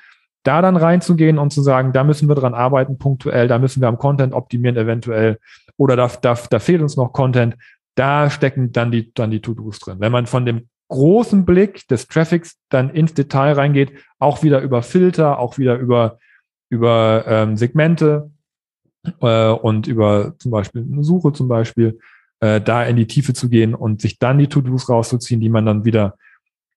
da 0.44 0.62
dann 0.62 0.76
reinzugehen 0.76 1.38
und 1.38 1.52
zu 1.52 1.60
sagen, 1.60 1.92
da 1.92 2.04
müssen 2.04 2.28
wir 2.28 2.36
dran 2.36 2.54
arbeiten, 2.54 2.98
punktuell, 2.98 3.48
da 3.48 3.58
müssen 3.58 3.80
wir 3.80 3.88
am 3.88 3.98
Content 3.98 4.32
optimieren 4.32 4.76
eventuell 4.76 5.40
oder 5.76 5.96
da, 5.96 6.08
da, 6.22 6.38
da 6.48 6.58
fehlt 6.60 6.82
uns 6.82 6.96
noch 6.96 7.12
Content, 7.12 7.56
da 7.96 8.30
stecken 8.30 8.70
dann 8.70 8.92
die, 8.92 9.12
dann 9.12 9.32
die 9.32 9.40
To-Dos 9.40 9.80
drin. 9.80 9.98
Wenn 9.98 10.12
man 10.12 10.26
von 10.26 10.46
dem 10.46 10.68
großen 10.88 11.44
Blick 11.44 11.88
des 11.88 12.06
Traffics 12.06 12.58
dann 12.68 12.90
ins 12.90 13.12
Detail 13.12 13.54
reingeht, 13.54 13.92
auch 14.20 14.44
wieder 14.44 14.60
über 14.60 14.82
Filter, 14.82 15.40
auch 15.40 15.58
wieder 15.58 15.76
über, 15.78 16.18
über 16.70 17.24
ähm, 17.26 17.56
Segmente 17.56 18.30
äh, 19.20 19.48
und 19.50 19.86
über 19.86 20.34
zum 20.38 20.50
Beispiel 20.50 20.86
eine 20.90 21.04
Suche 21.04 21.32
zum 21.32 21.48
Beispiel, 21.48 21.98
äh, 22.40 22.60
da 22.60 22.84
in 22.84 22.96
die 22.96 23.06
Tiefe 23.06 23.32
zu 23.32 23.48
gehen 23.48 23.74
und 23.74 24.00
sich 24.00 24.18
dann 24.18 24.38
die 24.38 24.48
To-Dos 24.48 24.88
rauszuziehen, 24.88 25.40
die 25.40 25.48
man 25.48 25.66
dann 25.66 25.84
wieder 25.84 26.16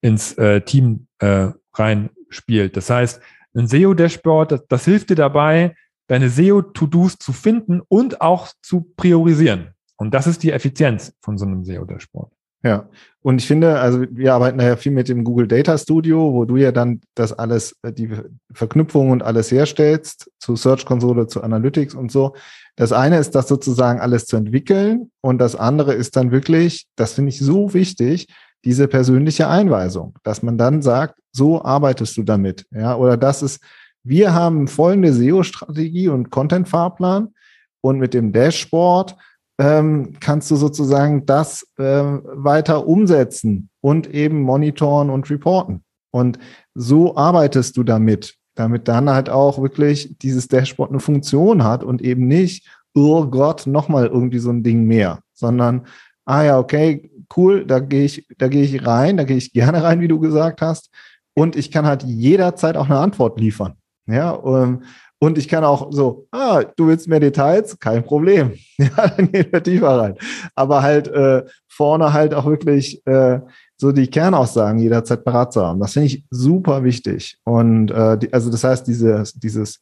ins 0.01 0.37
äh, 0.37 0.61
Team 0.61 1.07
äh, 1.19 1.49
reinspielt. 1.73 2.77
Das 2.77 2.89
heißt, 2.89 3.21
ein 3.55 3.67
SEO-Dashboard, 3.67 4.51
das, 4.51 4.67
das 4.67 4.85
hilft 4.85 5.09
dir 5.09 5.15
dabei, 5.15 5.75
deine 6.07 6.29
SEO-To-Dos 6.29 7.17
zu 7.17 7.33
finden 7.33 7.81
und 7.87 8.21
auch 8.21 8.49
zu 8.61 8.91
priorisieren. 8.95 9.73
Und 9.97 10.13
das 10.13 10.27
ist 10.27 10.43
die 10.43 10.51
Effizienz 10.51 11.13
von 11.21 11.37
so 11.37 11.45
einem 11.45 11.63
SEO-Dashboard. 11.65 12.31
Ja, 12.63 12.89
und 13.21 13.39
ich 13.39 13.47
finde, 13.47 13.79
also 13.79 14.03
wir 14.09 14.33
arbeiten 14.33 14.59
ja 14.59 14.75
viel 14.75 14.91
mit 14.91 15.07
dem 15.07 15.23
Google 15.23 15.47
Data 15.47 15.77
Studio, 15.77 16.33
wo 16.33 16.43
du 16.45 16.57
ja 16.57 16.71
dann 16.71 17.01
das 17.15 17.31
alles, 17.31 17.75
äh, 17.83 17.93
die 17.93 18.09
Verknüpfung 18.51 19.11
und 19.11 19.23
alles 19.23 19.51
herstellst, 19.51 20.29
zu 20.39 20.55
Search 20.55 20.85
Konsole, 20.85 21.27
zu 21.27 21.41
Analytics 21.41 21.95
und 21.95 22.11
so. 22.11 22.35
Das 22.75 22.91
eine 22.91 23.17
ist, 23.17 23.31
das 23.35 23.47
sozusagen 23.47 23.99
alles 23.99 24.25
zu 24.25 24.35
entwickeln 24.35 25.11
und 25.21 25.39
das 25.39 25.55
andere 25.55 25.93
ist 25.93 26.15
dann 26.15 26.31
wirklich, 26.31 26.87
das 26.95 27.13
finde 27.13 27.29
ich 27.29 27.39
so 27.39 27.73
wichtig, 27.73 28.27
diese 28.65 28.87
persönliche 28.87 29.47
Einweisung, 29.47 30.15
dass 30.23 30.43
man 30.43 30.57
dann 30.57 30.81
sagt, 30.81 31.19
so 31.31 31.63
arbeitest 31.63 32.17
du 32.17 32.23
damit. 32.23 32.65
Ja, 32.71 32.95
oder 32.95 33.15
das 33.15 33.41
ist, 33.41 33.61
wir 34.03 34.33
haben 34.33 34.67
folgende 34.67 35.13
SEO-Strategie 35.13 36.09
und 36.09 36.29
Content-Fahrplan 36.29 37.33
und 37.81 37.99
mit 37.99 38.13
dem 38.13 38.33
Dashboard 38.33 39.15
ähm, 39.59 40.13
kannst 40.21 40.49
du 40.49 40.55
sozusagen 40.55 41.25
das 41.25 41.67
äh, 41.77 41.83
weiter 41.83 42.87
umsetzen 42.87 43.69
und 43.81 44.11
eben 44.11 44.41
monitoren 44.41 45.09
und 45.09 45.29
reporten. 45.29 45.83
Und 46.11 46.39
so 46.73 47.15
arbeitest 47.17 47.75
du 47.77 47.83
damit, 47.83 48.35
damit 48.55 48.87
dann 48.87 49.09
halt 49.09 49.29
auch 49.29 49.61
wirklich 49.61 50.17
dieses 50.19 50.47
Dashboard 50.47 50.91
eine 50.91 51.01
Funktion 51.01 51.63
hat 51.63 51.83
und 51.83 52.01
eben 52.01 52.25
nicht, 52.25 52.67
oh 52.95 53.25
Gott, 53.25 53.67
nochmal 53.67 54.07
irgendwie 54.07 54.39
so 54.39 54.49
ein 54.49 54.63
Ding 54.63 54.85
mehr, 54.85 55.19
sondern, 55.33 55.85
ah 56.25 56.43
ja, 56.43 56.57
okay, 56.57 57.11
cool, 57.35 57.65
da 57.65 57.79
gehe 57.79 58.05
ich, 58.05 58.25
da 58.37 58.47
gehe 58.47 58.63
ich 58.63 58.85
rein, 58.87 59.17
da 59.17 59.25
gehe 59.25 59.37
ich 59.37 59.51
gerne 59.51 59.83
rein, 59.83 59.99
wie 59.99 60.07
du 60.07 60.19
gesagt 60.19 60.61
hast. 60.61 60.89
Und 61.35 61.55
ich 61.55 61.69
kann 61.69 61.85
halt 61.85 62.03
jederzeit 62.03 62.77
auch 62.77 62.85
eine 62.85 62.99
Antwort 62.99 63.39
liefern. 63.39 63.73
Ja, 64.07 64.31
um, 64.31 64.83
und 65.21 65.37
ich 65.37 65.49
kann 65.49 65.65
auch 65.65 65.91
so, 65.91 66.27
ah, 66.31 66.63
du 66.77 66.87
willst 66.87 67.07
mehr 67.09 67.19
Details? 67.19 67.77
Kein 67.79 68.03
Problem. 68.03 68.53
Ja, 68.77 69.09
dann 69.09 69.29
gehen 69.29 69.47
wir 69.51 69.61
tiefer 69.61 69.99
rein. 69.99 70.15
Aber 70.55 70.81
halt 70.81 71.09
äh, 71.09 71.43
vorne 71.67 72.13
halt 72.13 72.33
auch 72.33 72.45
wirklich 72.45 73.05
äh, 73.05 73.41
so 73.75 73.91
die 73.91 74.07
Kernaussagen 74.07 74.79
jederzeit 74.79 75.25
parat 75.25 75.51
zu 75.51 75.61
haben. 75.61 75.81
Das 75.81 75.91
finde 75.91 76.07
ich 76.07 76.23
super 76.29 76.81
wichtig. 76.85 77.37
Und 77.43 77.91
äh, 77.91 78.17
die, 78.17 78.31
also 78.31 78.49
das 78.49 78.63
heißt, 78.63 78.87
dieses, 78.87 79.33
dieses, 79.33 79.81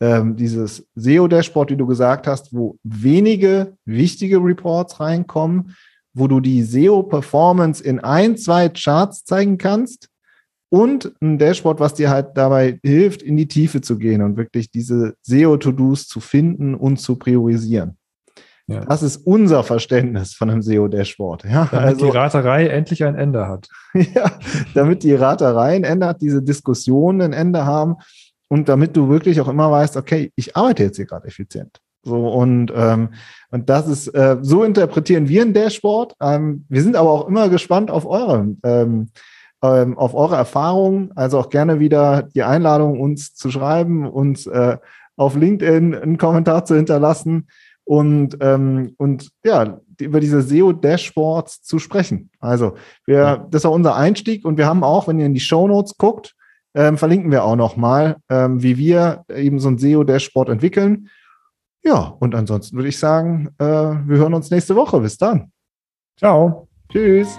ähm, 0.00 0.36
dieses 0.36 0.86
SEO-Dashboard, 0.94 1.70
wie 1.70 1.76
du 1.76 1.88
gesagt 1.88 2.28
hast, 2.28 2.54
wo 2.54 2.76
wenige 2.84 3.76
wichtige 3.84 4.36
Reports 4.38 5.00
reinkommen, 5.00 5.74
wo 6.14 6.28
du 6.28 6.38
die 6.38 6.62
SEO-Performance 6.62 7.82
in 7.82 7.98
ein, 7.98 8.36
zwei 8.36 8.68
Charts 8.68 9.24
zeigen 9.24 9.58
kannst 9.58 10.08
und 10.68 11.12
ein 11.20 11.38
Dashboard, 11.38 11.80
was 11.80 11.94
dir 11.94 12.10
halt 12.10 12.36
dabei 12.36 12.78
hilft, 12.82 13.22
in 13.22 13.36
die 13.36 13.48
Tiefe 13.48 13.80
zu 13.80 13.98
gehen 13.98 14.22
und 14.22 14.36
wirklich 14.36 14.70
diese 14.70 15.14
SEO-To-Dos 15.22 16.08
zu 16.08 16.20
finden 16.20 16.74
und 16.74 16.98
zu 16.98 17.16
priorisieren. 17.16 17.96
Ja. 18.68 18.84
Das 18.84 19.04
ist 19.04 19.18
unser 19.18 19.62
Verständnis 19.62 20.34
von 20.34 20.50
einem 20.50 20.60
SEO-Dashboard. 20.60 21.44
Ja, 21.44 21.68
damit 21.70 21.88
also, 21.88 22.06
die 22.06 22.10
Raterei 22.10 22.66
endlich 22.66 23.04
ein 23.04 23.14
Ende 23.14 23.46
hat. 23.46 23.68
ja, 23.94 24.32
damit 24.74 25.04
die 25.04 25.14
Raterei 25.14 25.76
ein 25.76 25.84
Ende 25.84 26.06
hat, 26.06 26.20
diese 26.20 26.42
Diskussionen 26.42 27.20
ein 27.20 27.32
Ende 27.32 27.64
haben 27.64 27.96
und 28.48 28.68
damit 28.68 28.96
du 28.96 29.08
wirklich 29.08 29.40
auch 29.40 29.48
immer 29.48 29.70
weißt, 29.70 29.96
okay, 29.96 30.32
ich 30.34 30.56
arbeite 30.56 30.82
jetzt 30.82 30.96
hier 30.96 31.06
gerade 31.06 31.28
effizient. 31.28 31.78
So 32.02 32.28
und 32.28 32.72
ähm, 32.74 33.10
und 33.50 33.68
das 33.68 33.88
ist 33.88 34.08
äh, 34.08 34.36
so 34.40 34.62
interpretieren 34.62 35.28
wir 35.28 35.42
ein 35.42 35.52
Dashboard. 35.52 36.14
Ähm, 36.20 36.64
wir 36.68 36.82
sind 36.82 36.96
aber 36.96 37.10
auch 37.10 37.28
immer 37.28 37.48
gespannt 37.48 37.90
auf 37.90 38.06
eure 38.06 38.54
ähm, 38.62 39.08
ähm, 39.62 39.96
auf 39.98 40.14
eure 40.14 40.36
Erfahrungen. 40.36 41.12
Also 41.14 41.38
auch 41.38 41.50
gerne 41.50 41.80
wieder 41.80 42.22
die 42.34 42.42
Einladung, 42.42 43.00
uns 43.00 43.34
zu 43.34 43.50
schreiben, 43.50 44.08
uns 44.08 44.46
äh, 44.46 44.78
auf 45.16 45.34
LinkedIn 45.34 45.94
einen 45.94 46.18
Kommentar 46.18 46.64
zu 46.64 46.76
hinterlassen 46.76 47.48
und 47.84 48.36
ähm, 48.40 48.94
und 48.98 49.30
ja 49.44 49.80
über 50.00 50.20
diese 50.20 50.42
SEO 50.42 50.72
Dashboards 50.72 51.62
zu 51.62 51.78
sprechen. 51.78 52.30
Also 52.38 52.74
wir, 53.06 53.46
das 53.50 53.64
auch 53.64 53.74
unser 53.74 53.96
Einstieg 53.96 54.44
und 54.44 54.58
wir 54.58 54.66
haben 54.66 54.84
auch, 54.84 55.08
wenn 55.08 55.18
ihr 55.18 55.26
in 55.26 55.34
die 55.34 55.40
Show 55.40 55.66
Notes 55.66 55.96
guckt, 55.96 56.34
ähm, 56.74 56.98
verlinken 56.98 57.30
wir 57.30 57.44
auch 57.44 57.56
noch 57.56 57.76
mal, 57.76 58.16
ähm, 58.28 58.62
wie 58.62 58.76
wir 58.76 59.24
eben 59.34 59.58
so 59.58 59.68
ein 59.68 59.78
SEO 59.78 60.04
Dashboard 60.04 60.50
entwickeln. 60.50 61.08
Ja, 61.82 62.14
und 62.18 62.34
ansonsten 62.34 62.76
würde 62.76 62.88
ich 62.88 62.98
sagen, 62.98 63.48
äh, 63.58 63.64
wir 63.64 64.18
hören 64.18 64.34
uns 64.34 64.50
nächste 64.50 64.76
Woche. 64.76 65.00
Bis 65.00 65.16
dann. 65.16 65.52
Ciao. 66.18 66.68
Tschüss. 66.90 67.38